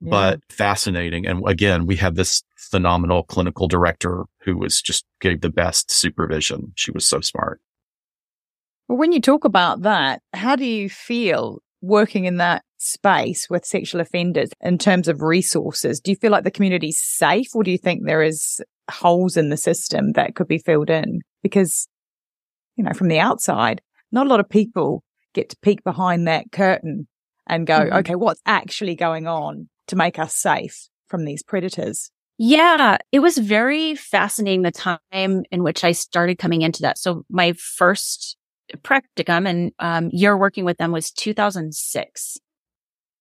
yeah. 0.00 0.10
but 0.10 0.40
fascinating. 0.50 1.26
And 1.26 1.42
again, 1.46 1.86
we 1.86 1.96
had 1.96 2.16
this 2.16 2.42
phenomenal 2.56 3.22
clinical 3.24 3.68
director 3.68 4.24
who 4.40 4.56
was 4.56 4.80
just 4.80 5.04
gave 5.20 5.40
the 5.40 5.50
best 5.50 5.90
supervision. 5.90 6.72
She 6.74 6.90
was 6.90 7.06
so 7.06 7.20
smart. 7.20 7.60
Well, 8.88 8.98
when 8.98 9.12
you 9.12 9.20
talk 9.20 9.44
about 9.44 9.82
that, 9.82 10.20
how 10.32 10.56
do 10.56 10.64
you 10.64 10.90
feel 10.90 11.60
working 11.80 12.24
in 12.24 12.36
that 12.38 12.64
space 12.78 13.48
with 13.48 13.64
sexual 13.64 14.00
offenders 14.00 14.50
in 14.60 14.78
terms 14.78 15.08
of 15.08 15.22
resources? 15.22 16.00
Do 16.00 16.10
you 16.10 16.16
feel 16.16 16.30
like 16.30 16.44
the 16.44 16.50
community's 16.50 17.00
safe 17.00 17.54
or 17.54 17.62
do 17.62 17.70
you 17.70 17.78
think 17.78 18.02
there 18.04 18.22
is 18.22 18.60
holes 18.90 19.36
in 19.36 19.48
the 19.48 19.56
system 19.56 20.12
that 20.12 20.34
could 20.34 20.48
be 20.48 20.58
filled 20.58 20.90
in? 20.90 21.20
Because, 21.42 21.88
you 22.76 22.84
know, 22.84 22.92
from 22.92 23.08
the 23.08 23.20
outside, 23.20 23.80
not 24.12 24.26
a 24.26 24.30
lot 24.30 24.40
of 24.40 24.48
people 24.48 25.02
get 25.32 25.48
to 25.50 25.56
peek 25.62 25.82
behind 25.82 26.26
that 26.26 26.52
curtain 26.52 27.08
and 27.46 27.66
go, 27.66 27.80
mm-hmm. 27.80 27.96
okay, 27.98 28.14
what's 28.14 28.42
actually 28.46 28.96
going 28.96 29.26
on 29.26 29.68
to 29.88 29.96
make 29.96 30.18
us 30.18 30.34
safe 30.34 30.88
from 31.06 31.24
these 31.24 31.42
predators? 31.42 32.10
Yeah, 32.38 32.98
it 33.12 33.20
was 33.20 33.38
very 33.38 33.94
fascinating 33.94 34.62
the 34.62 34.72
time 34.72 35.44
in 35.50 35.62
which 35.62 35.84
I 35.84 35.92
started 35.92 36.38
coming 36.38 36.62
into 36.62 36.82
that. 36.82 36.98
So 36.98 37.24
my 37.30 37.52
first 37.52 38.36
practicum 38.78 39.48
and 39.48 39.72
um, 39.78 40.10
year 40.12 40.36
working 40.36 40.64
with 40.64 40.78
them 40.78 40.90
was 40.90 41.10
2006. 41.12 42.38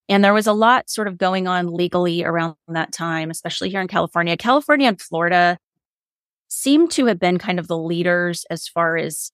And 0.10 0.24
there 0.24 0.34
was 0.34 0.48
a 0.48 0.54
lot 0.54 0.90
sort 0.90 1.08
of 1.08 1.18
going 1.18 1.48
on 1.48 1.68
legally 1.68 2.24
around 2.24 2.56
that 2.68 2.92
time, 2.92 3.30
especially 3.30 3.70
here 3.70 3.82
in 3.82 3.88
California. 3.88 4.36
California 4.36 4.88
and 4.88 5.00
Florida 5.00 5.58
seem 6.48 6.88
to 6.88 7.06
have 7.06 7.20
been 7.20 7.38
kind 7.38 7.60
of 7.60 7.68
the 7.68 7.78
leaders 7.78 8.46
as 8.50 8.68
far 8.68 8.98
as 8.98 9.32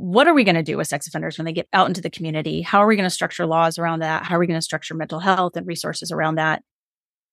what 0.00 0.28
are 0.28 0.34
we 0.34 0.44
going 0.44 0.56
to 0.56 0.62
do 0.62 0.76
with 0.76 0.88
sex 0.88 1.06
offenders 1.06 1.38
when 1.38 1.44
they 1.44 1.52
get 1.52 1.68
out 1.72 1.88
into 1.88 2.00
the 2.00 2.10
community? 2.10 2.62
How 2.62 2.80
are 2.80 2.86
we 2.86 2.96
going 2.96 3.08
to 3.08 3.10
structure 3.10 3.46
laws 3.46 3.78
around 3.78 4.00
that? 4.00 4.24
How 4.24 4.36
are 4.36 4.38
we 4.38 4.46
going 4.46 4.58
to 4.58 4.62
structure 4.62 4.94
mental 4.94 5.20
health 5.20 5.56
and 5.56 5.66
resources 5.66 6.12
around 6.12 6.36
that? 6.36 6.62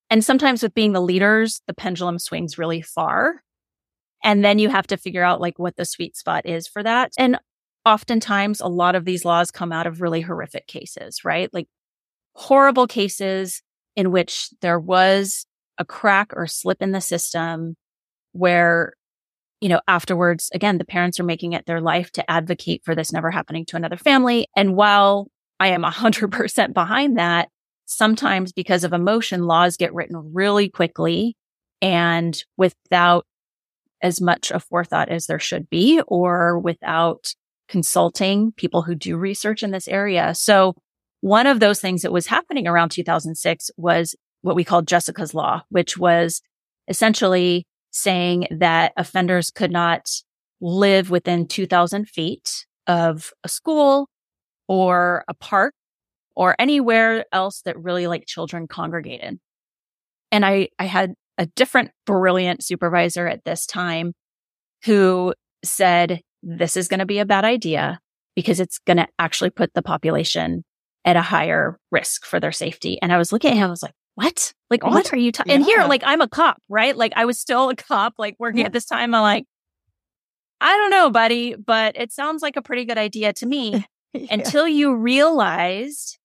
And 0.10 0.24
sometimes 0.24 0.64
with 0.64 0.74
being 0.74 0.94
the 0.94 1.02
leaders, 1.02 1.62
the 1.68 1.74
pendulum 1.74 2.20
swings 2.20 2.58
really 2.58 2.82
far. 2.82 3.42
And 4.24 4.44
then 4.44 4.60
you 4.60 4.70
have 4.70 4.88
to 4.88 4.98
figure 4.98 5.24
out 5.24 5.42
like 5.42 5.60
what 5.60 5.76
the 5.76 5.86
sweet 5.86 6.16
spot 6.16 6.46
is 6.46 6.68
for 6.68 6.84
that. 6.84 7.12
And 7.18 7.38
oftentimes 7.86 8.62
a 8.62 8.68
lot 8.68 8.96
of 8.96 9.06
these 9.06 9.26
laws 9.26 9.52
come 9.52 9.72
out 9.72 9.88
of 9.88 10.02
really 10.02 10.22
horrific 10.22 10.68
cases, 10.68 11.26
right? 11.26 11.54
Like 11.54 11.68
horrible 12.34 12.88
cases 12.88 13.62
in 13.96 14.12
which 14.12 14.50
there 14.62 14.80
was 14.80 15.46
a 15.78 15.86
crack 15.86 16.32
or 16.36 16.48
slip 16.48 16.82
in 16.82 16.92
the 16.92 17.02
system 17.02 17.76
where, 18.32 18.94
you 19.64 19.70
know, 19.70 19.80
afterwards, 19.88 20.50
again, 20.54 20.78
the 20.78 20.84
parents 20.84 21.22
are 21.22 21.24
making 21.24 21.54
it 21.54 21.66
their 21.66 21.80
life 21.80 22.12
to 22.12 22.30
advocate 22.30 22.82
for 22.84 22.96
this 22.96 23.14
never 23.14 23.32
happening 23.32 23.66
to 23.68 23.78
another 23.78 23.96
family. 23.96 24.46
And 24.58 24.76
while 24.76 25.30
I 25.58 25.70
am 25.70 25.84
100% 25.84 26.74
behind 26.74 27.18
that, 27.18 27.48
sometimes 27.86 28.52
because 28.52 28.84
of 28.84 28.92
emotion, 28.92 29.44
laws 29.44 29.78
get 29.78 29.94
written 29.94 30.34
really 30.34 30.68
quickly 30.68 31.38
and 31.82 32.44
without 32.58 33.26
as 34.02 34.20
much 34.20 34.52
a 34.52 34.60
forethought 34.60 35.08
as 35.08 35.28
there 35.28 35.40
should 35.40 35.70
be 35.70 36.02
or 36.10 36.60
without 36.60 37.34
consulting 37.70 38.52
people 38.52 38.82
who 38.82 38.96
do 38.96 39.16
research 39.16 39.64
in 39.64 39.72
this 39.72 39.88
area. 39.88 40.36
So 40.36 40.76
one 41.22 41.48
of 41.48 41.62
those 41.62 41.80
things 41.80 42.02
that 42.02 42.12
was 42.12 42.28
happening 42.28 42.68
around 42.68 42.90
2006 42.90 43.72
was 43.78 44.14
what 44.42 44.58
we 44.58 44.66
called 44.66 44.90
Jessica's 44.90 45.34
Law, 45.34 45.62
which 45.70 45.98
was 45.98 46.42
essentially 46.90 47.66
saying 47.94 48.48
that 48.52 48.92
offenders 48.98 49.52
could 49.52 49.72
not 49.72 50.10
live 50.60 51.10
within 51.10 51.48
2000 51.48 52.10
feet 52.10 52.66
of 52.88 53.32
a 53.44 53.50
school 53.50 54.10
or 54.68 55.24
a 55.28 55.34
park 55.34 55.74
or 56.36 56.56
anywhere 56.58 57.26
else 57.32 57.62
that 57.62 57.82
really 57.82 58.08
like 58.08 58.26
children 58.26 58.68
congregated. 58.68 59.40
And 60.32 60.46
I, 60.46 60.70
I 60.80 60.86
had 60.86 61.14
a 61.38 61.46
different 61.46 61.92
brilliant 62.06 62.64
supervisor 62.64 63.28
at 63.28 63.46
this 63.46 63.66
time 63.66 64.14
who 64.86 65.34
said, 65.64 66.22
this 66.42 66.76
is 66.76 66.88
going 66.88 67.00
to 67.00 67.06
be 67.06 67.20
a 67.20 67.26
bad 67.26 67.46
idea 67.46 68.00
because 68.36 68.60
it's 68.60 68.80
going 68.80 68.98
to 68.98 69.08
actually 69.20 69.52
put 69.52 69.74
the 69.74 69.82
population 69.82 70.64
at 71.06 71.16
a 71.16 71.22
higher 71.22 71.78
risk 71.92 72.26
for 72.26 72.40
their 72.40 72.52
safety. 72.52 72.98
And 73.02 73.14
I 73.14 73.18
was 73.18 73.32
looking 73.32 73.52
at 73.52 73.58
him, 73.58 73.68
I 73.68 73.70
was 73.70 73.84
like, 73.84 73.94
what? 74.16 74.54
Like, 74.70 74.84
what, 74.84 74.94
what 74.94 75.14
are 75.14 75.18
you 75.18 75.32
talking? 75.32 75.52
Yeah. 75.52 75.56
And 75.58 75.66
here, 75.66 75.84
like, 75.86 76.04
I'm 76.06 76.22
a 76.22 76.28
cop, 76.28 76.58
right? 76.70 76.96
Like, 76.96 77.14
I 77.16 77.26
was 77.26 77.40
still 77.40 77.70
a 77.70 77.76
cop, 77.76 78.14
like 78.18 78.36
working 78.40 78.60
yeah. 78.62 78.68
at 78.68 78.74
this 78.74 78.86
time. 78.86 79.14
I'm 79.16 79.22
like, 79.22 79.46
I 80.62 80.78
don't 80.78 80.92
know, 80.92 81.10
buddy, 81.10 81.56
but 81.56 81.98
it 81.98 82.12
sounds 82.12 82.42
like 82.42 82.56
a 82.56 82.62
pretty 82.62 82.86
good 82.86 82.98
idea 82.98 83.34
to 83.34 83.46
me 83.48 83.86
yeah. 84.14 84.28
until 84.32 84.68
you 84.68 84.96
realized 84.96 86.18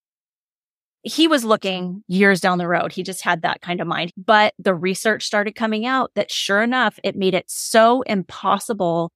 he 1.03 1.29
was 1.29 1.44
looking 1.44 2.03
years 2.09 2.40
down 2.40 2.59
the 2.59 2.68
road. 2.68 2.92
He 2.92 3.03
just 3.03 3.22
had 3.22 3.42
that 3.42 3.61
kind 3.61 3.81
of 3.81 3.87
mind. 3.87 4.12
But 4.16 4.55
the 4.59 4.74
research 4.74 5.24
started 5.24 5.55
coming 5.55 5.87
out 5.87 6.11
that 6.14 6.31
sure 6.31 6.62
enough, 6.62 6.98
it 7.03 7.16
made 7.16 7.35
it 7.35 7.44
so 7.48 8.03
impossible 8.03 9.12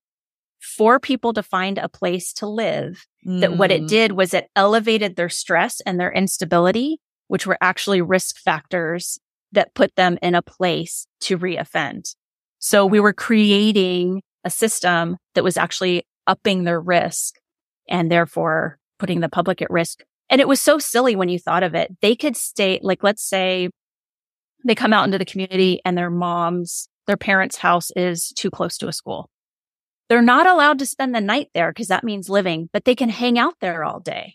for 0.60 1.00
people 1.00 1.32
to 1.32 1.42
find 1.42 1.78
a 1.78 1.88
place 1.88 2.32
to 2.34 2.46
live 2.46 3.04
mm. 3.26 3.40
that 3.40 3.56
what 3.56 3.72
it 3.72 3.82
mm. 3.82 3.88
did 3.88 4.12
was 4.12 4.32
it 4.32 4.48
elevated 4.54 5.16
their 5.16 5.28
stress 5.28 5.80
and 5.84 5.98
their 5.98 6.12
instability, 6.12 7.00
which 7.32 7.46
were 7.46 7.56
actually 7.62 8.02
risk 8.02 8.36
factors 8.36 9.18
that 9.52 9.72
put 9.74 9.96
them 9.96 10.18
in 10.20 10.34
a 10.34 10.42
place 10.42 11.06
to 11.18 11.38
reoffend. 11.38 12.14
So 12.58 12.84
we 12.84 13.00
were 13.00 13.14
creating 13.14 14.20
a 14.44 14.50
system 14.50 15.16
that 15.34 15.42
was 15.42 15.56
actually 15.56 16.04
upping 16.26 16.64
their 16.64 16.78
risk 16.78 17.36
and 17.88 18.12
therefore 18.12 18.78
putting 18.98 19.20
the 19.20 19.30
public 19.30 19.62
at 19.62 19.70
risk. 19.70 20.04
And 20.28 20.42
it 20.42 20.46
was 20.46 20.60
so 20.60 20.78
silly 20.78 21.16
when 21.16 21.30
you 21.30 21.38
thought 21.38 21.62
of 21.62 21.74
it. 21.74 21.90
They 22.02 22.14
could 22.14 22.36
stay, 22.36 22.78
like, 22.82 23.02
let's 23.02 23.26
say 23.26 23.70
they 24.66 24.74
come 24.74 24.92
out 24.92 25.06
into 25.06 25.16
the 25.16 25.24
community 25.24 25.80
and 25.86 25.96
their 25.96 26.10
mom's, 26.10 26.86
their 27.06 27.16
parents' 27.16 27.56
house 27.56 27.90
is 27.96 28.28
too 28.36 28.50
close 28.50 28.76
to 28.76 28.88
a 28.88 28.92
school. 28.92 29.30
They're 30.10 30.20
not 30.20 30.46
allowed 30.46 30.78
to 30.80 30.86
spend 30.86 31.14
the 31.14 31.22
night 31.22 31.48
there 31.54 31.70
because 31.70 31.88
that 31.88 32.04
means 32.04 32.28
living, 32.28 32.68
but 32.74 32.84
they 32.84 32.94
can 32.94 33.08
hang 33.08 33.38
out 33.38 33.54
there 33.62 33.84
all 33.84 34.00
day. 34.00 34.34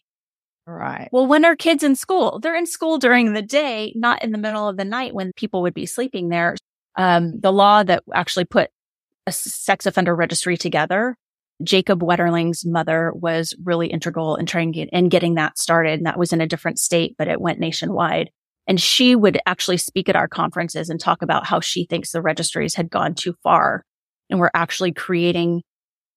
Right. 0.68 1.08
Well, 1.14 1.28
when 1.28 1.46
are 1.46 1.56
kids 1.56 1.82
in 1.82 1.96
school? 1.96 2.40
They're 2.42 2.56
in 2.56 2.66
school 2.66 2.98
during 2.98 3.32
the 3.32 3.42
day, 3.42 3.94
not 3.96 4.22
in 4.22 4.32
the 4.32 4.38
middle 4.38 4.68
of 4.68 4.76
the 4.76 4.84
night 4.84 5.14
when 5.14 5.32
people 5.38 5.62
would 5.62 5.74
be 5.74 5.86
sleeping 5.86 6.28
there. 6.28 6.58
Um, 6.98 7.40
the 7.40 7.54
law 7.54 7.84
that 7.84 8.04
actually 8.14 8.44
put 8.44 8.70
a 9.26 9.32
sex 9.32 9.86
offender 9.86 10.14
registry 10.14 10.58
together, 10.58 11.16
Jacob 11.64 12.02
Wetterling's 12.02 12.66
mother 12.66 13.14
was 13.16 13.54
really 13.64 13.88
integral 13.88 14.36
in 14.36 14.46
trying 14.46 14.72
get, 14.72 14.90
in 14.92 15.08
getting 15.08 15.36
that 15.36 15.58
started. 15.58 16.00
And 16.00 16.06
that 16.06 16.20
was 16.20 16.34
in 16.34 16.42
a 16.42 16.48
different 16.48 16.80
state, 16.80 17.16
but 17.18 17.30
it 17.30 17.40
went 17.40 17.60
nationwide. 17.60 18.30
And 18.68 18.82
she 18.82 19.16
would 19.16 19.40
actually 19.46 19.78
speak 19.78 20.10
at 20.10 20.18
our 20.18 20.28
conferences 20.28 20.90
and 20.90 21.00
talk 21.00 21.22
about 21.22 21.46
how 21.46 21.62
she 21.62 21.86
thinks 21.86 22.12
the 22.12 22.22
registries 22.22 22.76
had 22.76 22.90
gone 22.90 23.16
too 23.16 23.36
far 23.42 23.84
and 24.30 24.38
were 24.38 24.52
actually 24.54 24.92
creating 24.92 25.62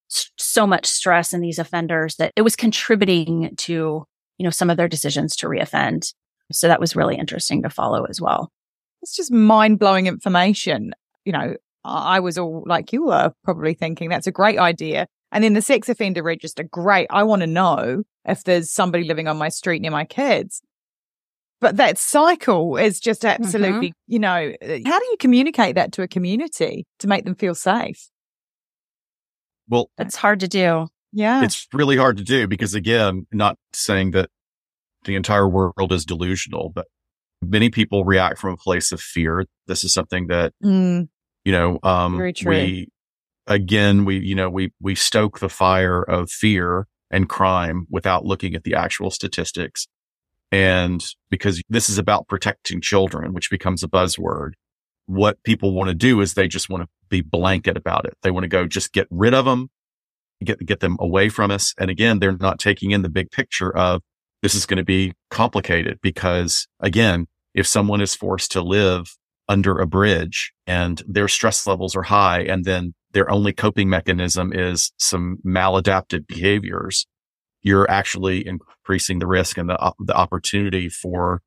so 0.08 0.66
much 0.66 0.86
stress 0.86 1.32
in 1.32 1.40
these 1.40 1.60
offenders 1.60 2.16
that 2.16 2.32
it 2.34 2.42
was 2.42 2.56
contributing 2.56 3.54
to 3.56 4.04
you 4.40 4.44
know, 4.44 4.50
some 4.50 4.70
of 4.70 4.78
their 4.78 4.88
decisions 4.88 5.36
to 5.36 5.46
reoffend. 5.46 6.14
So 6.50 6.66
that 6.66 6.80
was 6.80 6.96
really 6.96 7.16
interesting 7.16 7.62
to 7.62 7.68
follow 7.68 8.04
as 8.04 8.22
well. 8.22 8.50
It's 9.02 9.14
just 9.14 9.30
mind 9.30 9.78
blowing 9.78 10.06
information. 10.06 10.92
You 11.26 11.32
know, 11.32 11.56
I 11.84 12.20
was 12.20 12.38
all 12.38 12.64
like 12.66 12.90
you 12.90 13.04
were 13.04 13.32
probably 13.44 13.74
thinking 13.74 14.08
that's 14.08 14.26
a 14.26 14.32
great 14.32 14.58
idea. 14.58 15.06
And 15.30 15.44
then 15.44 15.52
the 15.52 15.60
sex 15.60 15.90
offender 15.90 16.22
register, 16.22 16.62
great. 16.62 17.06
I 17.10 17.22
want 17.24 17.40
to 17.42 17.46
know 17.46 18.02
if 18.26 18.44
there's 18.44 18.70
somebody 18.70 19.04
living 19.04 19.28
on 19.28 19.36
my 19.36 19.50
street 19.50 19.82
near 19.82 19.90
my 19.90 20.06
kids. 20.06 20.62
But 21.60 21.76
that 21.76 21.98
cycle 21.98 22.78
is 22.78 22.98
just 22.98 23.26
absolutely, 23.26 23.88
mm-hmm. 23.88 24.12
you 24.12 24.18
know, 24.18 24.54
how 24.62 24.98
do 24.98 25.04
you 25.04 25.16
communicate 25.18 25.74
that 25.74 25.92
to 25.92 26.02
a 26.02 26.08
community 26.08 26.86
to 27.00 27.08
make 27.08 27.26
them 27.26 27.34
feel 27.34 27.54
safe? 27.54 28.08
Well, 29.68 29.90
it's 29.98 30.16
hard 30.16 30.40
to 30.40 30.48
do. 30.48 30.88
Yeah. 31.12 31.42
It's 31.42 31.66
really 31.72 31.96
hard 31.96 32.16
to 32.18 32.24
do 32.24 32.46
because 32.46 32.74
again, 32.74 33.26
not 33.32 33.56
saying 33.72 34.12
that 34.12 34.30
the 35.04 35.16
entire 35.16 35.48
world 35.48 35.92
is 35.92 36.04
delusional, 36.04 36.70
but 36.74 36.86
many 37.42 37.70
people 37.70 38.04
react 38.04 38.38
from 38.38 38.52
a 38.52 38.56
place 38.56 38.92
of 38.92 39.00
fear. 39.00 39.46
This 39.66 39.84
is 39.84 39.92
something 39.92 40.28
that, 40.28 40.52
mm. 40.62 41.08
you 41.44 41.52
know, 41.52 41.78
um, 41.82 42.18
we, 42.44 42.88
again, 43.46 44.04
we, 44.04 44.18
you 44.18 44.34
know, 44.34 44.50
we, 44.50 44.72
we 44.80 44.94
stoke 44.94 45.40
the 45.40 45.48
fire 45.48 46.02
of 46.02 46.30
fear 46.30 46.86
and 47.10 47.28
crime 47.28 47.86
without 47.90 48.24
looking 48.24 48.54
at 48.54 48.64
the 48.64 48.74
actual 48.74 49.10
statistics. 49.10 49.88
And 50.52 51.04
because 51.30 51.62
this 51.68 51.88
is 51.88 51.98
about 51.98 52.28
protecting 52.28 52.80
children, 52.80 53.32
which 53.32 53.50
becomes 53.50 53.82
a 53.82 53.88
buzzword, 53.88 54.52
what 55.06 55.42
people 55.42 55.72
want 55.72 55.88
to 55.88 55.94
do 55.94 56.20
is 56.20 56.34
they 56.34 56.48
just 56.48 56.68
want 56.68 56.82
to 56.84 56.88
be 57.08 57.20
blanket 57.20 57.76
about 57.76 58.04
it. 58.04 58.14
They 58.22 58.30
want 58.30 58.44
to 58.44 58.48
go 58.48 58.66
just 58.66 58.92
get 58.92 59.06
rid 59.10 59.34
of 59.34 59.44
them 59.44 59.70
get, 60.44 60.64
get 60.64 60.80
them 60.80 60.96
away 61.00 61.28
from 61.28 61.50
us. 61.50 61.74
And 61.78 61.90
again, 61.90 62.18
they're 62.18 62.36
not 62.36 62.58
taking 62.58 62.90
in 62.90 63.02
the 63.02 63.08
big 63.08 63.30
picture 63.30 63.74
of 63.76 64.02
this 64.42 64.54
is 64.54 64.66
going 64.66 64.78
to 64.78 64.84
be 64.84 65.12
complicated 65.30 65.98
because 66.02 66.66
again, 66.80 67.26
if 67.54 67.66
someone 67.66 68.00
is 68.00 68.14
forced 68.14 68.52
to 68.52 68.62
live 68.62 69.16
under 69.48 69.78
a 69.78 69.86
bridge 69.86 70.52
and 70.66 71.02
their 71.06 71.28
stress 71.28 71.66
levels 71.66 71.96
are 71.96 72.02
high 72.02 72.42
and 72.42 72.64
then 72.64 72.94
their 73.12 73.30
only 73.30 73.52
coping 73.52 73.88
mechanism 73.88 74.52
is 74.52 74.92
some 74.98 75.38
maladaptive 75.44 76.26
behaviors, 76.26 77.06
you're 77.62 77.90
actually 77.90 78.46
increasing 78.46 79.18
the 79.18 79.26
risk 79.26 79.58
and 79.58 79.68
the, 79.68 79.92
the 79.98 80.16
opportunity 80.16 80.88
for 80.88 81.42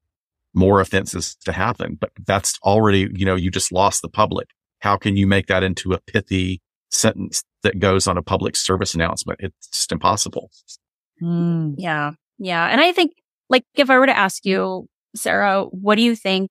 more 0.53 0.81
offenses 0.81 1.35
to 1.45 1.51
happen. 1.51 1.97
But 1.99 2.11
that's 2.27 2.59
already, 2.63 3.09
you 3.13 3.25
know, 3.25 3.35
you 3.35 3.49
just 3.49 3.71
lost 3.71 4.01
the 4.01 4.09
public. 4.09 4.49
How 4.79 4.97
can 4.97 5.15
you 5.15 5.25
make 5.25 5.47
that 5.47 5.63
into 5.63 5.93
a 5.93 5.99
pithy 5.99 6.61
sentence 6.93 7.43
that 7.63 7.79
goes 7.79 8.07
on 8.07 8.17
a 8.17 8.21
public 8.21 8.55
service 8.55 8.93
announcement. 8.93 9.39
It's 9.41 9.67
just 9.69 9.91
impossible. 9.91 10.51
Mm. 11.21 11.75
Yeah. 11.77 12.11
Yeah. 12.37 12.67
And 12.67 12.81
I 12.81 12.91
think 12.91 13.13
like 13.49 13.63
if 13.75 13.89
I 13.89 13.97
were 13.97 14.05
to 14.05 14.17
ask 14.17 14.45
you, 14.45 14.87
Sarah, 15.15 15.63
what 15.65 15.95
do 15.95 16.01
you 16.01 16.15
think 16.15 16.49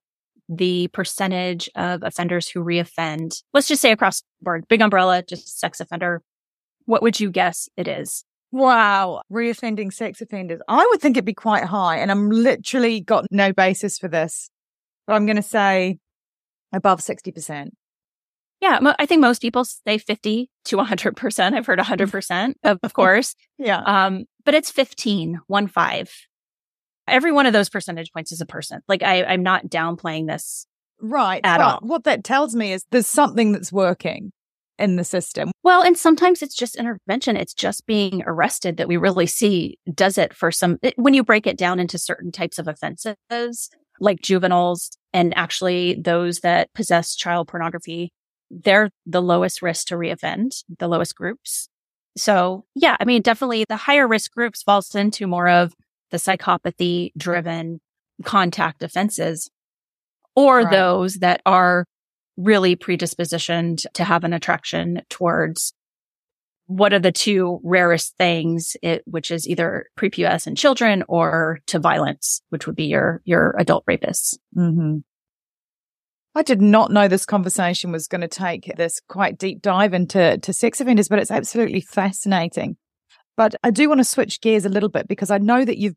the 0.49 0.87
percentage 0.89 1.69
of 1.75 2.03
offenders 2.03 2.49
who 2.49 2.63
reoffend, 2.63 3.41
let's 3.53 3.67
just 3.67 3.81
say 3.81 3.91
across 3.91 4.21
the 4.21 4.27
board, 4.41 4.67
big 4.67 4.81
umbrella, 4.81 5.23
just 5.23 5.59
sex 5.59 5.79
offender, 5.79 6.21
what 6.85 7.01
would 7.01 7.19
you 7.19 7.31
guess 7.31 7.69
it 7.77 7.87
is? 7.87 8.23
Wow. 8.51 9.21
Reoffending 9.31 9.91
sex 9.91 10.21
offenders. 10.21 10.61
I 10.67 10.85
would 10.91 11.01
think 11.01 11.17
it'd 11.17 11.25
be 11.25 11.33
quite 11.33 11.63
high. 11.63 11.97
And 11.97 12.11
I'm 12.11 12.29
literally 12.29 13.01
got 13.01 13.25
no 13.31 13.53
basis 13.53 13.97
for 13.97 14.07
this, 14.07 14.49
but 15.07 15.13
I'm 15.13 15.25
going 15.25 15.37
to 15.37 15.41
say 15.41 15.97
above 16.73 16.99
60%. 16.99 17.69
Yeah, 18.63 18.79
I 18.97 19.05
think 19.05 19.19
most 19.19 19.41
people 19.41 19.65
say 19.65 19.97
50 19.97 20.49
to 20.65 20.77
100%. 20.77 21.53
I've 21.53 21.65
heard 21.65 21.79
100%, 21.79 22.53
of, 22.63 22.79
of 22.81 22.93
course. 22.93 23.35
yeah. 23.57 23.81
Um, 23.85 24.23
but 24.45 24.53
it's 24.53 24.71
15, 24.71 25.41
one 25.47 25.67
five. 25.67 26.09
Every 27.05 27.33
one 27.33 27.45
of 27.45 27.51
those 27.51 27.67
percentage 27.67 28.13
points 28.13 28.31
is 28.31 28.39
a 28.39 28.45
person. 28.45 28.79
Like 28.87 29.03
I, 29.03 29.25
I'm 29.25 29.43
not 29.43 29.65
downplaying 29.65 30.27
this. 30.27 30.65
Right. 31.01 31.41
At 31.43 31.59
all. 31.59 31.79
What 31.81 32.05
that 32.05 32.23
tells 32.23 32.55
me 32.55 32.71
is 32.71 32.85
there's 32.89 33.05
something 33.05 33.51
that's 33.51 33.69
working 33.69 34.31
in 34.79 34.95
the 34.95 35.03
system. 35.03 35.51
Well, 35.63 35.81
and 35.81 35.97
sometimes 35.97 36.41
it's 36.41 36.55
just 36.55 36.77
intervention. 36.77 37.35
It's 37.35 37.53
just 37.53 37.85
being 37.85 38.23
arrested 38.25 38.77
that 38.77 38.87
we 38.87 38.95
really 38.95 39.27
see 39.27 39.77
does 39.93 40.17
it 40.17 40.33
for 40.33 40.53
some, 40.53 40.77
it, 40.81 40.93
when 40.95 41.13
you 41.13 41.21
break 41.25 41.47
it 41.47 41.57
down 41.57 41.81
into 41.81 41.97
certain 41.97 42.31
types 42.31 42.57
of 42.59 42.69
offenses, 42.69 43.69
like 43.99 44.21
juveniles 44.21 44.91
and 45.11 45.37
actually 45.37 45.95
those 45.95 46.39
that 46.39 46.73
possess 46.73 47.13
child 47.13 47.49
pornography 47.49 48.13
they're 48.63 48.89
the 49.05 49.21
lowest 49.21 49.61
risk 49.61 49.87
to 49.87 49.95
reoffend, 49.95 50.63
the 50.79 50.87
lowest 50.87 51.15
groups. 51.15 51.69
So 52.15 52.65
yeah, 52.75 52.95
I 52.99 53.05
mean, 53.05 53.21
definitely 53.21 53.65
the 53.67 53.75
higher 53.75 54.07
risk 54.07 54.31
groups 54.31 54.61
falls 54.61 54.93
into 54.95 55.27
more 55.27 55.49
of 55.49 55.73
the 56.11 56.17
psychopathy 56.17 57.11
driven 57.17 57.81
contact 58.23 58.83
offenses 58.83 59.49
or 60.35 60.61
right. 60.61 60.71
those 60.71 61.15
that 61.15 61.41
are 61.45 61.85
really 62.37 62.75
predispositioned 62.75 63.85
to 63.93 64.03
have 64.03 64.23
an 64.23 64.33
attraction 64.33 65.01
towards 65.09 65.73
what 66.65 66.93
are 66.93 66.99
the 66.99 67.11
two 67.11 67.59
rarest 67.63 68.15
things, 68.17 68.75
it, 68.81 69.03
which 69.05 69.31
is 69.31 69.47
either 69.47 69.87
prepubescent 69.99 70.57
children 70.57 71.03
or 71.07 71.59
to 71.67 71.77
violence, 71.77 72.41
which 72.49 72.65
would 72.65 72.75
be 72.75 72.85
your, 72.85 73.21
your 73.25 73.55
adult 73.59 73.85
rapists. 73.85 74.37
Mm-hmm. 74.55 74.99
I 76.35 76.41
did 76.41 76.61
not 76.61 76.91
know 76.91 77.07
this 77.07 77.25
conversation 77.25 77.91
was 77.91 78.07
going 78.07 78.21
to 78.21 78.27
take 78.27 78.75
this 78.75 78.99
quite 79.07 79.37
deep 79.37 79.61
dive 79.61 79.93
into 79.93 80.37
to 80.39 80.53
sex 80.53 80.81
offenders, 80.81 81.07
but 81.07 81.19
it's 81.19 81.29
absolutely 81.29 81.81
fascinating. 81.81 82.77
But 83.37 83.55
I 83.63 83.71
do 83.71 83.87
want 83.87 83.99
to 83.99 84.05
switch 84.05 84.41
gears 84.41 84.65
a 84.65 84.69
little 84.69 84.89
bit 84.89 85.07
because 85.07 85.29
I 85.29 85.37
know 85.37 85.63
that 85.63 85.77
you've 85.77 85.95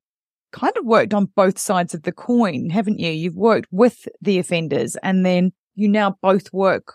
kind 0.52 0.76
of 0.76 0.84
worked 0.84 1.14
on 1.14 1.30
both 1.36 1.58
sides 1.58 1.94
of 1.94 2.02
the 2.02 2.12
coin, 2.12 2.70
haven't 2.70 2.98
you? 2.98 3.10
You've 3.10 3.36
worked 3.36 3.68
with 3.70 4.08
the 4.20 4.38
offenders 4.38 4.96
and 5.02 5.24
then 5.24 5.52
you 5.74 5.88
now 5.88 6.16
both 6.22 6.52
work 6.52 6.94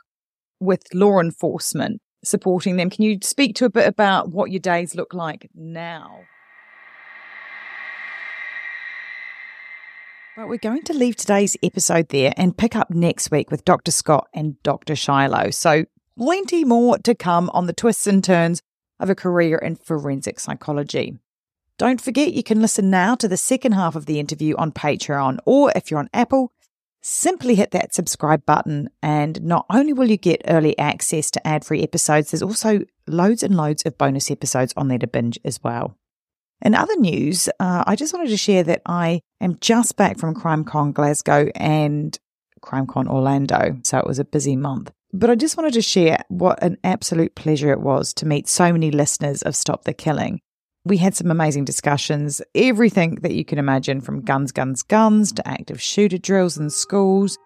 with 0.59 0.83
law 0.93 1.19
enforcement 1.19 2.01
supporting 2.23 2.77
them. 2.77 2.89
Can 2.89 3.03
you 3.03 3.17
speak 3.23 3.55
to 3.55 3.65
a 3.65 3.69
bit 3.69 3.87
about 3.87 4.29
what 4.29 4.51
your 4.51 4.59
days 4.59 4.95
look 4.95 5.13
like 5.13 5.49
now? 5.55 6.21
Well, 10.37 10.47
we're 10.47 10.59
going 10.59 10.83
to 10.83 10.93
leave 10.93 11.17
today's 11.17 11.57
episode 11.61 12.07
there 12.07 12.33
and 12.37 12.57
pick 12.57 12.73
up 12.73 12.89
next 12.89 13.31
week 13.31 13.51
with 13.51 13.65
Dr. 13.65 13.91
Scott 13.91 14.29
and 14.33 14.61
Dr. 14.63 14.95
Shiloh. 14.95 15.51
So, 15.51 15.83
plenty 16.17 16.63
more 16.63 16.97
to 16.99 17.13
come 17.13 17.49
on 17.53 17.67
the 17.67 17.73
twists 17.73 18.07
and 18.07 18.23
turns 18.23 18.61
of 18.97 19.09
a 19.09 19.15
career 19.15 19.57
in 19.57 19.75
forensic 19.75 20.39
psychology. 20.39 21.17
Don't 21.77 21.99
forget 21.99 22.31
you 22.31 22.43
can 22.43 22.61
listen 22.61 22.89
now 22.89 23.13
to 23.15 23.27
the 23.27 23.35
second 23.35 23.73
half 23.73 23.97
of 23.97 24.05
the 24.05 24.21
interview 24.21 24.55
on 24.55 24.71
Patreon, 24.71 25.39
or 25.45 25.73
if 25.75 25.91
you're 25.91 25.99
on 25.99 26.09
Apple, 26.13 26.53
simply 27.01 27.55
hit 27.55 27.71
that 27.71 27.93
subscribe 27.93 28.45
button. 28.45 28.89
And 29.03 29.41
not 29.43 29.65
only 29.69 29.91
will 29.91 30.09
you 30.09 30.15
get 30.17 30.43
early 30.47 30.77
access 30.77 31.29
to 31.31 31.45
ad 31.45 31.65
free 31.65 31.83
episodes, 31.83 32.31
there's 32.31 32.41
also 32.41 32.85
loads 33.05 33.43
and 33.43 33.57
loads 33.57 33.83
of 33.83 33.97
bonus 33.97 34.31
episodes 34.31 34.73
on 34.77 34.87
there 34.87 34.99
to 34.99 35.07
binge 35.07 35.39
as 35.43 35.61
well. 35.61 35.97
In 36.61 36.75
other 36.75 36.95
news, 36.97 37.49
uh, 37.59 37.83
I 37.87 37.95
just 37.95 38.13
wanted 38.13 38.29
to 38.29 38.37
share 38.37 38.63
that 38.63 38.81
I 38.85 39.21
am 39.39 39.57
just 39.61 39.95
back 39.95 40.19
from 40.19 40.35
CrimeCon 40.35 40.93
Glasgow 40.93 41.49
and 41.55 42.17
CrimeCon 42.61 43.07
Orlando. 43.07 43.79
So 43.83 43.97
it 43.97 44.05
was 44.05 44.19
a 44.19 44.25
busy 44.25 44.55
month. 44.55 44.91
But 45.13 45.29
I 45.29 45.35
just 45.35 45.57
wanted 45.57 45.73
to 45.73 45.81
share 45.81 46.19
what 46.29 46.61
an 46.63 46.77
absolute 46.83 47.35
pleasure 47.35 47.71
it 47.71 47.81
was 47.81 48.13
to 48.15 48.25
meet 48.25 48.47
so 48.47 48.71
many 48.71 48.91
listeners 48.91 49.41
of 49.41 49.55
Stop 49.55 49.83
the 49.83 49.93
Killing. 49.93 50.39
We 50.85 50.97
had 50.97 51.15
some 51.15 51.29
amazing 51.29 51.65
discussions, 51.65 52.41
everything 52.55 53.15
that 53.15 53.33
you 53.33 53.43
can 53.43 53.59
imagine 53.59 54.01
from 54.01 54.21
guns, 54.21 54.51
guns, 54.51 54.83
guns 54.83 55.31
to 55.33 55.47
active 55.47 55.81
shooter 55.81 56.17
drills 56.17 56.57
in 56.57 56.69
schools. 56.69 57.37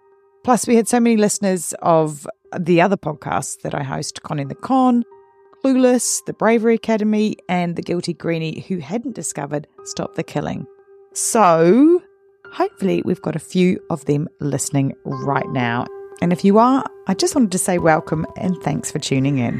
Plus, 0.43 0.67
we 0.67 0.75
had 0.75 0.88
so 0.88 0.99
many 0.99 1.17
listeners 1.17 1.73
of 1.82 2.28
the 2.58 2.82
other 2.82 2.97
podcasts 2.97 3.60
that 3.63 3.73
I 3.73 3.84
host, 3.84 4.21
Con 4.23 4.39
in 4.39 4.47
the 4.47 4.56
Con, 4.56 5.04
Clueless, 5.65 6.23
The 6.25 6.34
Bravery 6.34 6.75
Academy, 6.75 7.38
and 7.49 7.75
The 7.75 7.82
Guilty 7.82 8.13
Greenie 8.13 8.63
who 8.67 8.78
hadn't 8.78 9.15
discovered 9.15 9.65
Stop 9.84 10.13
the 10.13 10.21
Killing. 10.21 10.67
So, 11.13 12.04
hopefully, 12.51 13.01
we've 13.04 13.23
got 13.23 13.36
a 13.36 13.39
few 13.39 13.82
of 13.89 14.06
them 14.06 14.28
listening 14.39 14.93
right 15.06 15.49
now. 15.49 15.88
And 16.21 16.32
if 16.32 16.45
you 16.45 16.60
are, 16.60 16.86
I 17.08 17.15
just 17.15 17.34
wanted 17.34 17.51
to 17.51 17.58
say 17.58 17.80
welcome 17.80 18.28
and 18.38 18.56
thanks 18.62 18.91
for 18.91 18.99
tuning 18.99 19.39
in. 19.39 19.60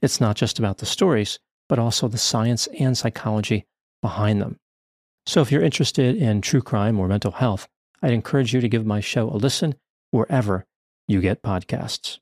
It's 0.00 0.20
not 0.20 0.36
just 0.36 0.58
about 0.58 0.78
the 0.78 0.86
stories, 0.86 1.38
but 1.68 1.78
also 1.78 2.08
the 2.08 2.18
science 2.18 2.66
and 2.78 2.96
psychology 2.96 3.66
behind 4.00 4.40
them. 4.40 4.58
So 5.26 5.42
if 5.42 5.52
you're 5.52 5.62
interested 5.62 6.16
in 6.16 6.40
true 6.40 6.62
crime 6.62 6.98
or 6.98 7.08
mental 7.08 7.32
health, 7.32 7.68
I'd 8.02 8.12
encourage 8.12 8.54
you 8.54 8.60
to 8.60 8.68
give 8.68 8.86
my 8.86 9.00
show 9.00 9.28
a 9.28 9.36
listen 9.36 9.74
wherever 10.10 10.64
you 11.06 11.20
get 11.20 11.42
podcasts. 11.42 12.18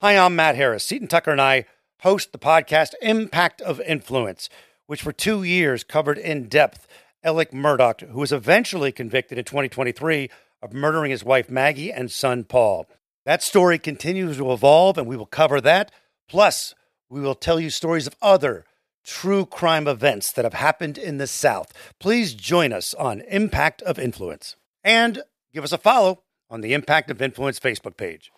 Hi, 0.00 0.18
I'm 0.18 0.34
Matt 0.34 0.56
Harris. 0.56 0.84
Seton 0.84 1.08
Tucker 1.08 1.30
and 1.30 1.40
I 1.40 1.64
host 2.00 2.32
the 2.32 2.38
podcast 2.38 2.94
Impact 3.00 3.60
of 3.60 3.80
Influence, 3.82 4.48
which 4.86 5.02
for 5.02 5.12
two 5.12 5.44
years 5.44 5.84
covered 5.84 6.18
in 6.18 6.48
depth 6.48 6.88
Alec 7.22 7.52
Murdaugh, 7.52 8.08
who 8.08 8.18
was 8.18 8.32
eventually 8.32 8.90
convicted 8.90 9.38
in 9.38 9.44
2023 9.44 10.28
of 10.60 10.72
murdering 10.72 11.12
his 11.12 11.24
wife 11.24 11.48
Maggie 11.48 11.92
and 11.92 12.10
son 12.10 12.42
Paul. 12.44 12.86
That 13.24 13.42
story 13.42 13.78
continues 13.78 14.38
to 14.38 14.52
evolve, 14.52 14.98
and 14.98 15.06
we 15.06 15.16
will 15.16 15.26
cover 15.26 15.60
that. 15.60 15.92
Plus, 16.28 16.74
we 17.12 17.20
will 17.20 17.34
tell 17.34 17.60
you 17.60 17.68
stories 17.68 18.06
of 18.06 18.16
other 18.22 18.64
true 19.04 19.44
crime 19.44 19.86
events 19.86 20.32
that 20.32 20.46
have 20.46 20.54
happened 20.54 20.96
in 20.96 21.18
the 21.18 21.26
South. 21.26 21.70
Please 22.00 22.32
join 22.32 22.72
us 22.72 22.94
on 22.94 23.20
Impact 23.22 23.82
of 23.82 23.98
Influence 23.98 24.56
and 24.82 25.22
give 25.52 25.62
us 25.62 25.72
a 25.72 25.78
follow 25.78 26.22
on 26.48 26.62
the 26.62 26.72
Impact 26.72 27.10
of 27.10 27.20
Influence 27.20 27.60
Facebook 27.60 27.98
page. 27.98 28.30